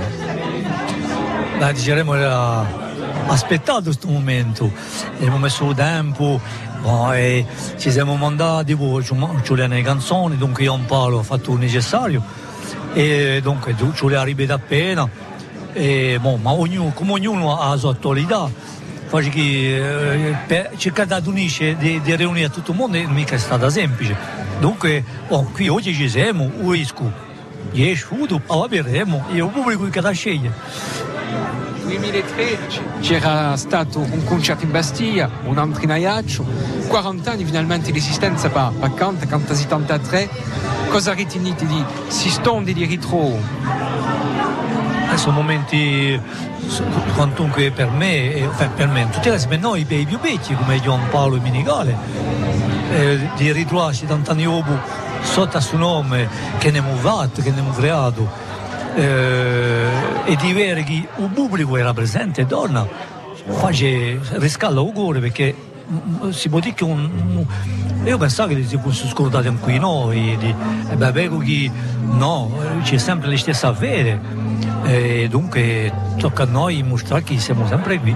[1.58, 2.83] Beh, diciamo era
[3.26, 4.70] aspettato questo momento,
[5.16, 6.40] abbiamo messo tempo,
[7.12, 7.46] e
[7.78, 9.42] ci siamo mandati, ci vogliono
[9.74, 12.22] le canzoni, dunque io un po' ho fatto il necessario
[12.92, 15.08] e dunque voleva ripetere appena,
[15.72, 18.72] e, boh, ma ognuno, come ognuno ha la sua attualità.
[19.14, 23.70] Che eh, per cercare di unire, di, di riunire tutto il mondo, mica è stata
[23.70, 24.16] semplice.
[24.58, 27.12] Dunque, oh, qui oggi ci siamo, uisco,
[27.70, 30.52] 10 foto, poi vedremo, e il pubblico che la sceglie.
[31.84, 36.44] 2013 c'era stato un concerto in Bastiglia, un altro in Ajaccio,
[36.88, 40.28] 40 anni finalmente di esistenza per, per Canta, Canta 73.
[40.88, 43.38] Cosa ritenete di si stondi di ritrovo?
[45.12, 46.20] Eh, sono momenti
[47.14, 51.36] quantunque per me, per me, tutti casi per noi i più vecchi come Gian Paolo
[51.36, 51.96] e Minigale,
[52.90, 56.28] eh, di ritrovarci tant'anni dopo sotto a suo nome
[56.58, 58.52] che ne abbiamo fatto, che ne abbiamo creato
[58.94, 59.86] eh,
[60.24, 62.86] e di vedere che il pubblico era presente donna
[63.46, 65.54] face riscalda cuore perché
[66.30, 67.44] si può dire che un,
[68.04, 70.54] io pensavo che si fosse scordati anche noi di,
[70.90, 71.70] e beh, vedo che
[72.10, 72.50] no,
[72.82, 74.20] c'è sempre le stesse avere
[74.84, 78.14] e dunque tocca a noi mostrare che siamo sempre qui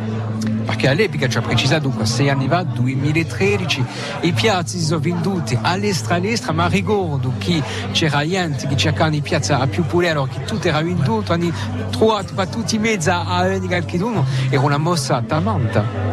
[0.69, 3.85] Perché all'epoca ci ha precisato dunque sei anni fa, 2013,
[4.21, 7.63] i piazzi sono venduti all'estra all'estra, ma ricordo che
[7.93, 11.51] c'era gente che cercava i piazzi a più allora che tutto era venduto, hanno
[11.89, 16.08] trovato tutti i mezzi a ogni qualcuno, era una mossa talmente.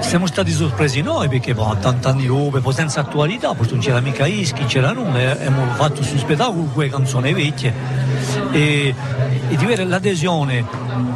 [0.00, 4.26] Siamo stati sorpresi noi perché boh, tant'anni dopo, poi senza attualità, poi non c'era mica
[4.26, 7.72] Ischi, c'era nulla, abbiamo fatto su spettacolo quelle canzoni vecchie.
[8.52, 8.94] E,
[9.48, 10.64] e di avere l'adesione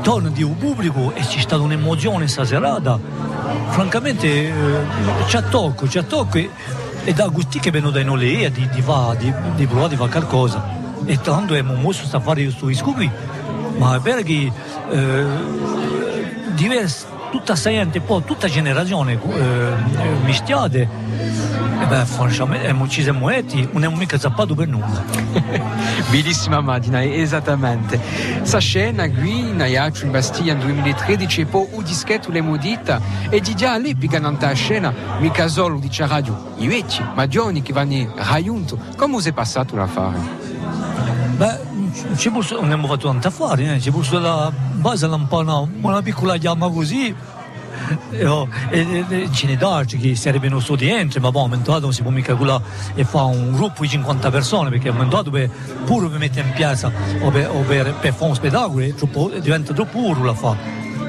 [0.02, 2.80] torno di un pubblico e c'è stata un'emozione stasera
[3.68, 4.52] francamente eh,
[5.26, 6.50] ci attocco, ci attocco e,
[7.04, 10.10] e da gusti che vengono da noi di, di, fa- di, di provare a fare
[10.10, 10.80] qualcosa.
[11.04, 13.10] E tanto abbiamo mosso a fare questo disco qui
[13.78, 14.52] ma è vero che
[14.90, 15.24] eh,
[16.54, 19.72] diversi tutta sta gente, poi tutta generazione eh,
[20.24, 20.86] mischiate.
[21.80, 25.02] E beh, francamente, eh, siamo detti, non abbiamo mica zappato per nulla.
[26.10, 27.98] Bellissima immagine, esattamente.
[28.42, 33.00] Sa scena qui Ajaccio in Bastiglia nel 2013 e poi un dischetto le modita
[33.30, 37.62] e di già all'epoca non ta scena mica solo a radio i vecchi, ma giovani
[37.62, 38.78] che vanno raiunto.
[38.96, 40.18] Come si è passato l'affare?
[41.36, 41.71] Beh,
[42.16, 43.81] ci non abbiamo fatto tanto affari, eh?
[43.81, 47.14] ci posso la base po' una, piccola chiama così.
[48.10, 51.93] E, oh, e, e, ce ne dà che sarebbe uno studente, ma poi aumentato non
[51.93, 52.62] si può mica calcolare
[52.94, 55.51] e fa un gruppo di 50 persone perché aumentato per,
[55.85, 59.73] pure per mettere in piazza o per, o per, per fare un spettacolo troppo, diventa
[59.73, 60.56] troppo puro la fa.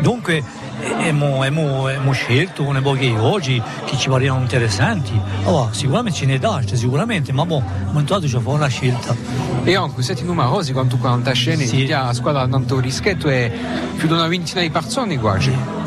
[0.01, 0.43] Dunque
[0.91, 5.19] abbiamo scelto un pochi oggi che ci parevano interessanti.
[5.45, 9.15] Allora, sicuramente ce ne dà, sicuramente, ma boh, aumentato ci fa una scelta.
[9.63, 11.87] E anche siete numerosi quanto 40 scene, sì.
[11.87, 13.51] la squadra tanto rischetto e
[13.95, 15.82] più di una ventina di persone quasi tra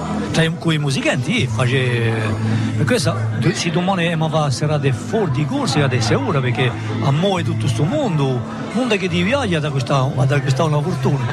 [0.59, 2.13] con i musicanti face...
[2.79, 3.17] e questa
[3.53, 6.71] si domani ma va serate fuori di corsi di sicuro perché
[7.03, 8.41] a noi tutto questo mondo.
[8.73, 11.25] Mondo che ti viaggia da questa, da questa una fortuna.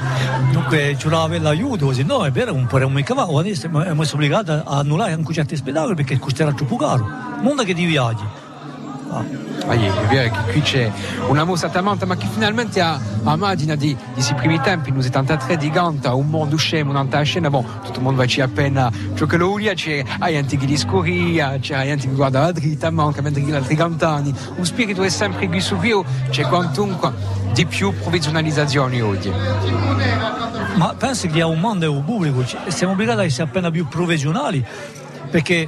[0.51, 4.01] Dunque ci vuole l'aiuto se no è vero un po' è un cavallo adesso siamo
[4.01, 7.05] obbligati a annullare anche certi spettacoli perché costerà troppo caro.
[7.41, 8.42] Mondo che ti viaggia
[9.21, 10.91] è vero che qui c'è
[11.27, 15.57] una mossa talmente ma che finalmente a, a immagina di, di primi tempi siamo tre
[15.57, 17.49] di ganta un mondo scemo un'altra scena.
[17.49, 21.83] Bon tutto il mondo va appena ciò che lo unia c'è gente che discorria c'è
[21.83, 24.33] gente che guarda la dritta manca mentre gli altri cantani.
[24.55, 27.11] Un spirito è sempre qui su più c'è quantunque
[27.53, 29.31] di più provvizionalizzazioni oggi.
[30.75, 33.87] Ma penso che a un mondo e un pubblico siamo obbligati a essere appena più
[33.87, 34.65] professionali
[35.29, 35.67] perché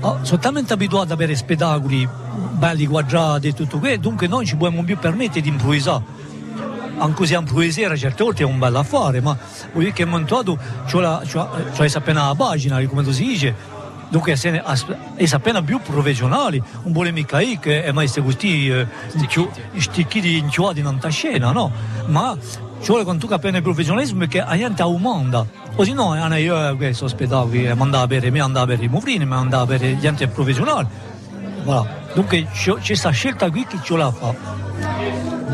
[0.00, 2.08] oh, sono talmente abituati ad avere spettacoli
[2.52, 6.18] belli quadrati e tutto questo, dunque noi ci possiamo più permettere di improvvisare.
[6.98, 9.36] Anche se improvvisare certe volte è un bel affare, ma
[9.72, 13.54] vuol dire che montato c'è appena la pagina, come si dice,
[14.10, 18.86] dunque è appena più professionali, un buon mica che è mai questi eh,
[19.76, 21.72] sticchiti inchiodi in tanta scena, no?
[22.06, 22.36] Ma
[22.80, 25.46] ci vuole quanto appena il professionalismo che la gente aumenta.
[25.74, 29.98] Così no, io questo spettacolo, mandava per me, andava per i movrini, ma andava per
[29.98, 30.88] gente professionale.
[31.62, 31.98] Voilà.
[32.14, 34.34] Dunque c'è questa scelta qui che ce la fa.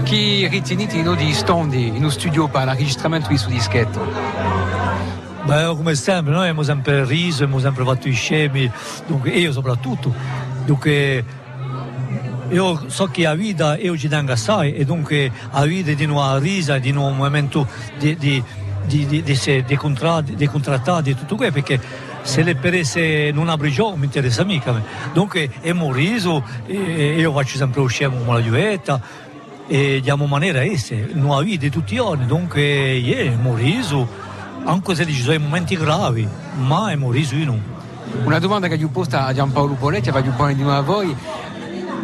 [0.05, 4.01] Chi ritenete in di standi in uno studio per l'enregistramento di su dischetto?
[5.45, 8.71] Beh, come sempre, noi abbiamo sempre riso, abbiamo sempre fatto i scemi,
[9.07, 10.13] dunque io soprattutto.
[10.65, 11.25] Dunque
[12.51, 16.39] io so che la vita io ci tengo assai e dunque la vita di una
[16.39, 17.67] risa, di un momento
[17.99, 18.43] di, di,
[18.85, 21.81] di, di, di, di, contratti, di contrattati e tutto questo perché
[22.23, 24.83] se le perese non apre gioco mi interessa mica
[25.13, 29.01] dunque abbiamo riso io faccio sempre uscire con la giuetta
[29.69, 32.27] e diamo maniera a essere nuova vita tutti i giorni.
[32.27, 34.09] Dunque abbiamo riso
[34.65, 36.27] anche se ci sono momenti gravi
[36.59, 37.61] ma abbiamo riso in un.
[38.25, 41.17] Una domanda che gli ho posto a Giampaolo Poletti, va a di nuovo a voi.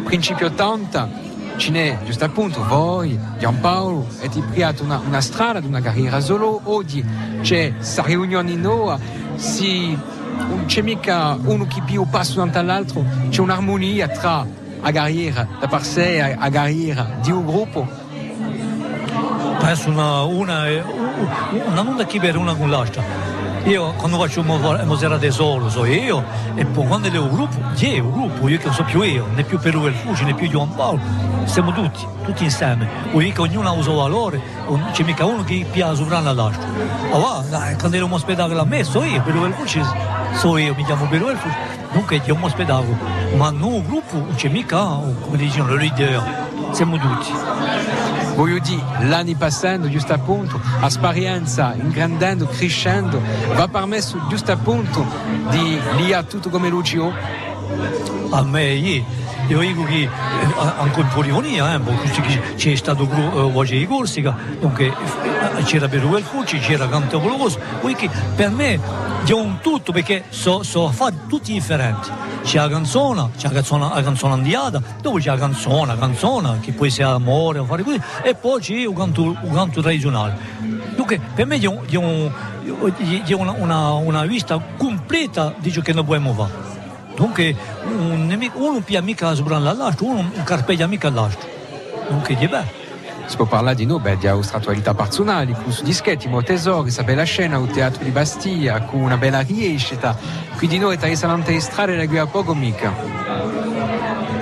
[0.03, 1.09] Principio 80,
[1.57, 6.61] ce n'è giusto appunto voi, Giampaolo, e ti creato una, una strada, una carriera solo.
[6.63, 7.03] Oggi
[7.41, 8.99] c'è questa riunione in Noa,
[9.35, 9.97] si
[10.37, 14.45] non c'è mica uno che più passa davanti all'altro, c'è un'armonia tra
[14.85, 17.87] a carriera da per sé, a carriera di un gruppo.
[19.59, 20.65] Penso una, una,
[21.65, 23.32] una non da chi per una con l'altra.
[23.65, 26.21] Io quando faccio un serate solo so io
[26.55, 29.25] e poi quando è un gruppo, c'è un gruppo, io che non so più io,
[29.33, 30.99] né più Perù il Fuci, né più Giovanni Paolo,
[31.45, 32.89] siamo tutti, tutti insieme.
[33.11, 36.29] Vuol dire che ognuno ha un suo valore, non c'è mica uno che piace sovrano
[36.29, 36.61] all'altro.
[37.13, 39.81] Allora, quando ero un spettacolo a me, so io, Perù il Fuci
[40.33, 41.51] so io, mi chiamo Piero Elfus,
[41.93, 42.97] dunque io mi aspettavo,
[43.37, 46.21] ma noi gruppo non c'è mica, come dicono, le leader,
[46.71, 47.31] siamo tutti.
[48.35, 53.21] Voglio dire, l'anno passando, giusto appunto, esperienza, ingrandendo, crescendo,
[53.53, 55.05] va permesso giusto appunto
[55.49, 57.52] di lì tutto come Lucio?
[58.31, 59.03] A me, io
[59.47, 60.07] io dico che
[60.55, 64.35] anche in Polionia eh, c'è stato uh, voce di Corsica.
[64.59, 64.93] Dunque
[65.65, 68.79] c'era Perù il Fucci c'era Cantopoloso quindi per me
[69.25, 72.09] è un tutto perché sono so fatti tutti differenti.
[72.43, 76.59] C'è la canzone c'è la canzone, la canzone andiata dopo c'è la canzone la canzone
[76.61, 80.37] che può essere amore o fare così e poi c'è un canto, un canto tradizionale.
[80.95, 82.31] Dunque per me è, un, è, un,
[83.25, 86.62] è una, una, una vista completa di ciò che noi possiamo fare
[87.15, 91.47] Dunque un nemico, uno pia mica sopra l'altro, uno carpeggia mica l'altro.
[92.09, 92.81] Dunque è bello.
[93.25, 97.03] Si può parlare di noi, beh, di austratualità personali, con su dischetti, mo tesoro, questa
[97.03, 100.17] bella scena, un teatro di Bastia, con una bella riescita.
[100.57, 102.93] Quindi noi tra le strade la guida poco mica.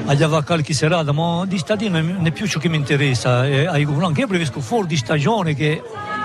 [0.05, 3.45] Aveva qualche serata, ma di stadina non è più ciò che mi interessa.
[3.45, 5.81] Eh, anche io preferisco fuori di stagione che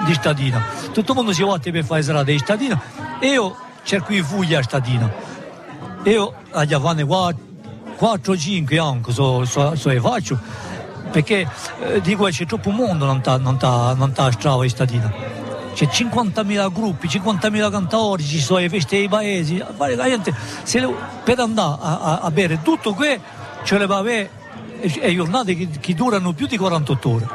[0.06, 0.64] di stadina.
[0.93, 2.81] Tutto il mondo si va per fare serata di stadina
[3.20, 3.55] e io
[3.85, 5.26] cerco di fuglia a stadina
[6.11, 10.39] io agli avanti 4-5 anni so, so, so faccio
[11.11, 11.49] perché
[11.81, 15.12] eh, dico c'è troppo mondo non sta non ta, non ta strada in stadina
[15.74, 19.62] c'è 50.000 gruppi 50.000 cantatori ci sono le feste dei paesi
[20.05, 20.89] gente, se,
[21.24, 23.20] per andare a, a, a, bere tutto questo
[23.65, 24.31] ce le va avere
[24.81, 27.28] e giornate che, che, durano più di 48 ore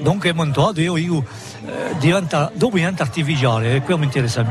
[0.00, 1.24] dunque è montato io, io
[1.66, 4.44] eh, diventa, dopo diventa artificiale e quello mi interessa.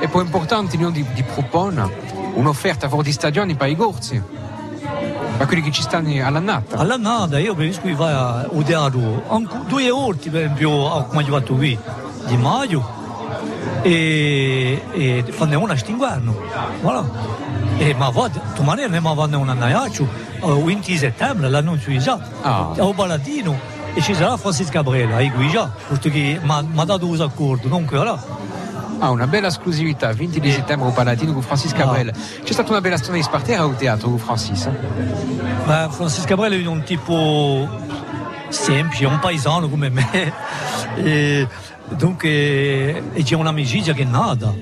[0.00, 4.20] E poi è importante noi di, di proporre un'offerta fuori di stagioni per i corsi,
[5.36, 6.76] per quelli che ci stanno all'annata.
[6.78, 9.22] All'annata io preferisco vai a Udearo,
[9.66, 11.78] due orti per esempio come ho fatto qui,
[12.26, 12.84] di maggio
[13.82, 16.34] e, e fanno una stinguarno,
[16.80, 17.04] voilà.
[17.78, 20.06] E ma va, domani ne ma vanno una naiaccio,
[20.42, 22.70] il 20 settembre l'annuncio già, Ah.
[22.76, 23.58] a Baladino
[23.94, 26.50] e ci sarà Francis Cabrera, io qui già, perché mi
[26.80, 28.18] ha dato un accordo, dunque voilà.
[28.98, 32.12] Ah, una bella esclusività, 20 di settembre al Palatino con Francis Cabrel.
[32.42, 34.68] C'è stata una bella storia di spartera al teatro con Francis.
[35.66, 37.68] Beh, Francis Cabrera è un tipo
[38.48, 40.32] semplice, un paesano come me.
[40.96, 41.46] E
[41.90, 44.52] dunque e c'è un'amicizia che è nata.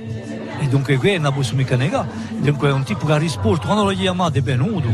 [0.60, 2.08] E dunque qui non posso mica negare.
[2.30, 4.88] Dunque è un tipo che ha risposto, quando l'ho chiamato è venuto.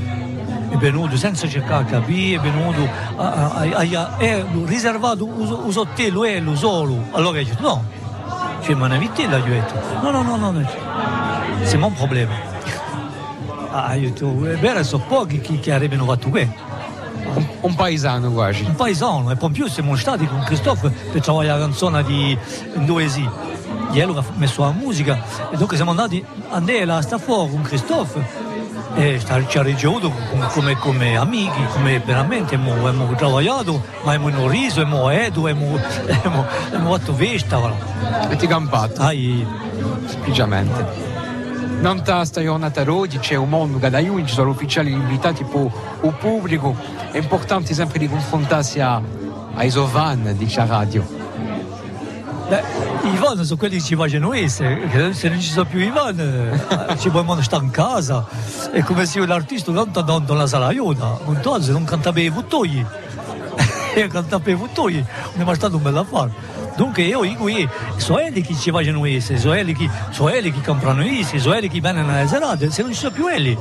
[0.69, 2.87] È venuto senza cercare di capire, è venuto,
[3.17, 7.07] a- a- a- è riservato un hotel, è lo solo.
[7.13, 7.85] Allora ho detto no,
[8.61, 10.67] cioè ma una vitella, gli ho detto no, no, no, no, no.
[11.65, 12.29] c'est mon problème.
[13.73, 16.53] Ah, io ho detto, è vero, sono pochi che, che avrebbero fatto questo.
[17.35, 18.65] Un, un paesano quasi.
[18.65, 22.37] Un paesano, e poi più siamo stati con Christophe per trovare la canzone di
[22.75, 23.29] Indoesi.
[23.93, 25.23] Ieri ha messo la musica
[25.53, 28.50] e dunque siamo andati a Andela a sta fuori con Christophe
[28.95, 34.13] e sta- ci ha ricevuto com- come, come amici, come veramente abbiamo, abbiamo lavorato, ma
[34.15, 35.79] abbiamo riso, abbiamo edu, abbiamo,
[36.99, 37.59] fatto festa.
[38.29, 39.09] E ti campato.
[39.11, 39.47] Io-
[40.07, 41.09] Semplicemente.
[41.81, 45.71] Non ta sta giornata oggi c'è un mondo che da ci sono ufficiali invitati per
[46.03, 46.77] il pubblico.
[47.11, 49.01] È importante sempre di confrontarsi a,
[49.55, 51.03] a Isovan, dice la radio.
[51.03, 51.20] Beh,
[53.33, 55.91] i van sono quelli che ci vogliono essere, che se non ci sono più i
[55.91, 58.27] van eh, ci vogliamo stare in casa.
[58.73, 62.31] È come se l'artista canta dentro la sala Iona, non toglie, non canta per i
[62.31, 62.85] vuttoi.
[63.95, 66.31] E canta per i vuttoi, non è mai stato un bel affare.
[66.77, 70.53] Dunque io dico, eh, sono quelli che ci vogliono essere, sono quelli che, sono quelli
[70.53, 73.57] che comprano essere, sono quelli che vengono alle serate, se non ci sono più quelli,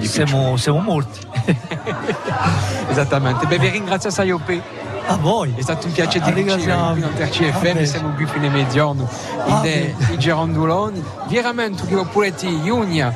[0.00, 1.20] siamo, siamo morti.
[2.88, 3.46] Esattamente.
[3.46, 4.81] Beh, vi ringrazio a Iope.
[5.06, 5.52] A voi.
[5.56, 6.94] È stato un piacere Ah, di ringraziamo.
[6.94, 7.86] ricevere qui in Terci Ah, FM, beh.
[7.86, 9.08] siamo qui fino a mezzogiorno
[9.46, 11.02] Ah, in i Gerondoloni.
[11.28, 13.14] Veramente che volete Iunia,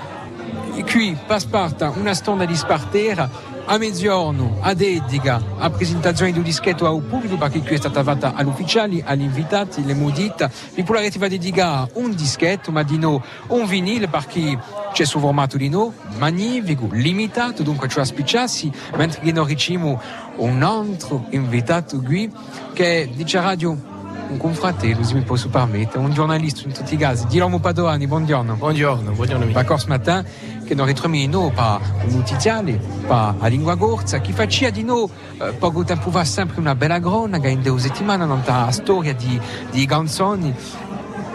[0.90, 3.28] qui Pasparta, una stonda di Spartera,
[3.66, 8.02] a mezzogiorno, a dedica, a presentazione di un dischetto al pubblico, perché qui è stata
[8.02, 10.51] fatta agli ufficiali, agli invitati, le modite.
[10.74, 14.59] Vi potrete va dedicare un dischetto, ma di no un vinile, perché
[14.93, 20.01] c'è sul formato di no, magnifico, limitato, dunque ci aspicciassi, mentre che noi riceviamo
[20.36, 22.32] un altro invitato qui,
[22.72, 23.94] che dice a radio
[24.28, 27.26] un confratello, se mi posso permettere, un giornalista in tutti i casi.
[27.26, 28.55] Guillermo Padovani, buongiorno.
[28.55, 29.47] Buongiorno, buongiorno.
[29.52, 30.24] D'accord ce matin,
[30.66, 35.52] che noi ritroviamo per un notiziale, per la lingua corsa, che faccia di noi eh,
[35.52, 39.40] poco tempo fa sempre una bella cronaca, in due settimane, una storia di,
[39.70, 40.52] di canzoni.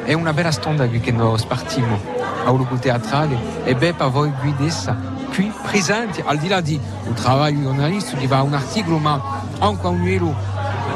[0.04, 1.98] È una bella stonda qui che noi spartiamo
[2.44, 4.98] a luogo teatrale e beh per voi qui dessa,
[5.34, 10.02] qui presenti, al di là di un lavoro giornalistico, di un articolo, ma anche un
[10.02, 10.36] livello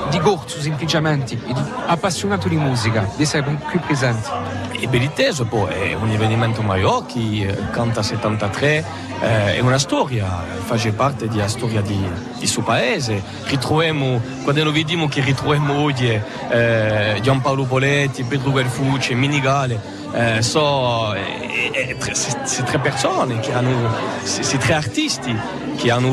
[0.09, 4.64] di corso semplicemente, e di appassionato di musica, di essere qui presenti.
[4.85, 8.85] E ben inteso, poi è un avvenimento maggiore che eh, canta 73,
[9.19, 11.99] eh, è una storia, fa parte della storia di,
[12.37, 13.19] di suo paese.
[13.45, 16.07] Ritroviamo, quando vediamo che ritroviamo oggi
[16.49, 19.94] eh, Giampaolo Poletti, Pedro Guelfucci, Minigale,
[20.41, 23.89] so, eh, eh, tre- c'est tre persone che hanno,
[24.23, 25.35] c'est tre artisti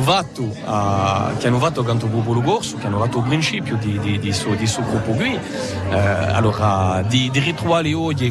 [0.00, 4.18] fatto, uh, che hanno fatto canto popolo corso, che hanno fatto il principio di, di,
[4.32, 5.38] suo, gruppo qui.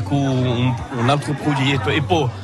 [0.03, 1.33] Con un, un altro
[1.89, 2.01] e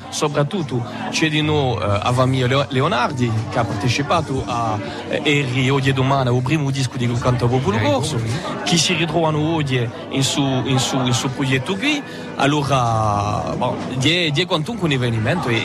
[0.09, 4.77] soprattutto c'è di noi eh, Avamio Leo- Leonardi che ha partecipato a
[5.09, 8.19] eh, Eri oggi e domani al primo disco di Canto Popolo Corso.
[8.63, 12.01] Che si ritrovano oggi in suo in su, in su progetto qui?
[12.35, 15.61] Allora bon, di, di quantunque un avvenimento e,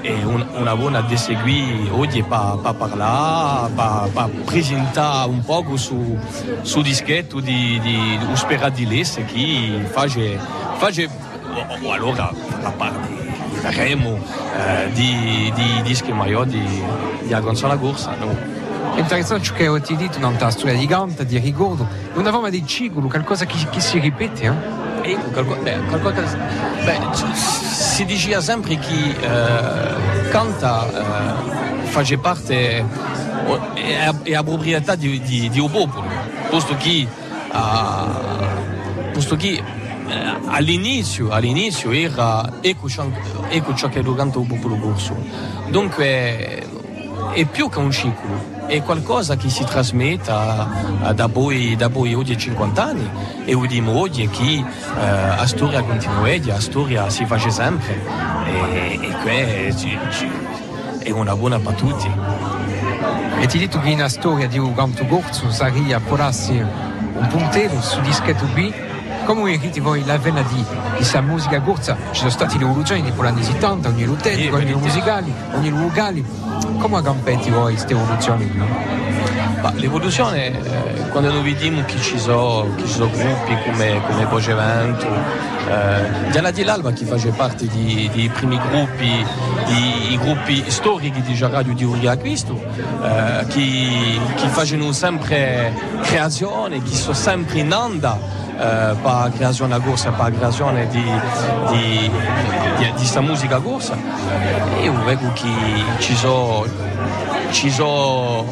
[0.00, 1.90] e, un- una buona di seguire.
[1.90, 6.18] Oggi per parlare per presentare un poco su,
[6.62, 10.06] su dischetto di, di, di Uspera di Lesse che fa
[11.92, 13.23] allora la parte
[13.70, 14.18] faremo
[14.56, 16.82] eh, di, di dischi maggiori di,
[17.22, 18.14] di Agonza la Corsa.
[18.18, 18.36] No?
[18.94, 22.48] È interessante ciò che ho detto, una storia di canta, di ricordo, è una forma
[22.48, 24.44] di ciclo, qualcosa che, che si ripete.
[25.02, 25.16] Eh?
[25.62, 26.38] Beh, qualcosa,
[26.84, 32.84] beh, si diceva sempre che eh, canta eh, fa parte
[33.46, 36.06] o- è, a- è a proprietà di, di, di un popolo,
[36.48, 37.06] posto che,
[37.50, 38.18] ah,
[39.12, 39.62] posto che
[40.06, 42.48] eh, all'inizio, all'inizio era
[42.88, 43.10] ciò-
[43.56, 45.16] ecco ciò che canta il popolo corso.
[45.68, 46.66] Dunque
[47.32, 50.32] è più che un ciclo, è qualcosa che si trasmette
[51.14, 53.08] da, voi, da voi oggi 50 anni
[53.44, 54.64] e vediamo oggi che eh,
[54.96, 58.00] la storia continua, la storia si fa sempre
[58.46, 59.88] e, e questo
[60.98, 62.10] è una buona per tutti.
[63.40, 68.46] E ti detto che una storia di un canto corso sarebbe un puntello su dischetto
[68.54, 68.72] B
[69.24, 70.64] come riti voi la vena di
[70.96, 75.32] questa musica corsa ci sono stati le evoluzioni di anni 70 ogni utente, ogni musicali
[75.54, 76.24] ogni locali.
[76.78, 79.13] Come gampetti voi queste evoluzioni Ma
[79.72, 86.30] l'evoluzione eh, quando noi vediamo che ci sono, ci sono gruppi come, come Bogevento eh,
[86.30, 89.24] già la di l'Alba che faceva parte dei primi gruppi
[89.66, 92.60] di, i gruppi storici di Radio di Uria Cristo
[93.02, 95.72] eh, che, che facevano sempre
[96.02, 98.18] creazione che sono sempre in onda
[98.58, 102.10] eh, per creazione a corsa per creazione di, di, di,
[102.78, 103.96] di questa musica a corsa.
[104.82, 105.50] Io vedo che
[105.98, 106.64] ci sono
[107.54, 108.44] ci sono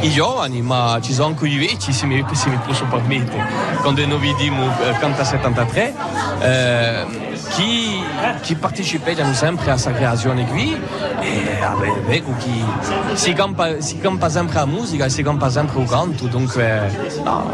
[0.00, 3.46] i giovani, ma ci sono anche i vecchi, se mi, se mi posso permettere.
[3.80, 5.94] Quando noi vediamo eh, Canta 73,
[6.40, 7.06] eh,
[7.50, 8.02] chi,
[8.42, 10.76] chi partecipano sempre a questa creazione qui,
[11.20, 12.02] e vabbè,
[12.38, 17.50] che si campa, si campa sempre la musica, si campa sempre il canto, dunque no,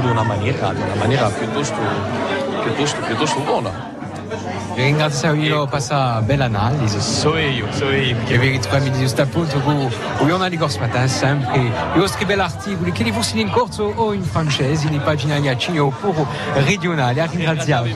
[0.00, 1.76] di una maniera, di una maniera piuttosto,
[2.62, 3.93] piuttosto, piuttosto buona.
[4.74, 7.00] Ringrazio io questa bella analisi.
[7.00, 7.86] So io, so.
[7.88, 11.70] Che vi ritroviamo di questo appunto con il giornale di Corso Matin sempre.
[11.96, 15.34] Io l'articolo che li in corso o in francese, in pagina
[16.54, 17.26] regionale.
[17.26, 17.88] Ringraziato.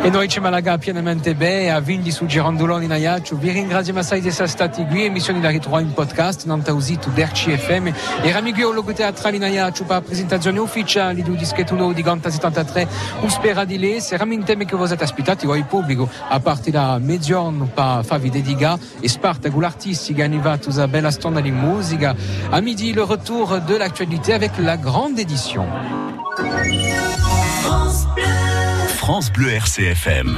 [0.00, 3.36] E noi ci malaga pienamente bene, a Vindi su Girandolone in Aiaccio.
[3.36, 5.10] Vi ringraziamo assai di essere stati qui,
[5.40, 5.50] da
[5.80, 6.62] in podcast, non
[7.10, 7.88] d'Erci FM.
[8.22, 8.30] E
[8.72, 12.88] logo teatrale in Aiaccio, presentazione ufficiale di un dischetto di Ganta 73.
[13.20, 14.16] Un spera di lei, se
[14.64, 19.50] che voi siete aspettati, voi pubblico, a parte da mezzogiorno per farvi dedica e sparta
[19.50, 22.14] con l'artiste une belle stonda di musica.
[22.50, 25.66] À midi, le retour de l'actualité avec la grande édition.
[28.96, 30.36] France Bleu RCFM.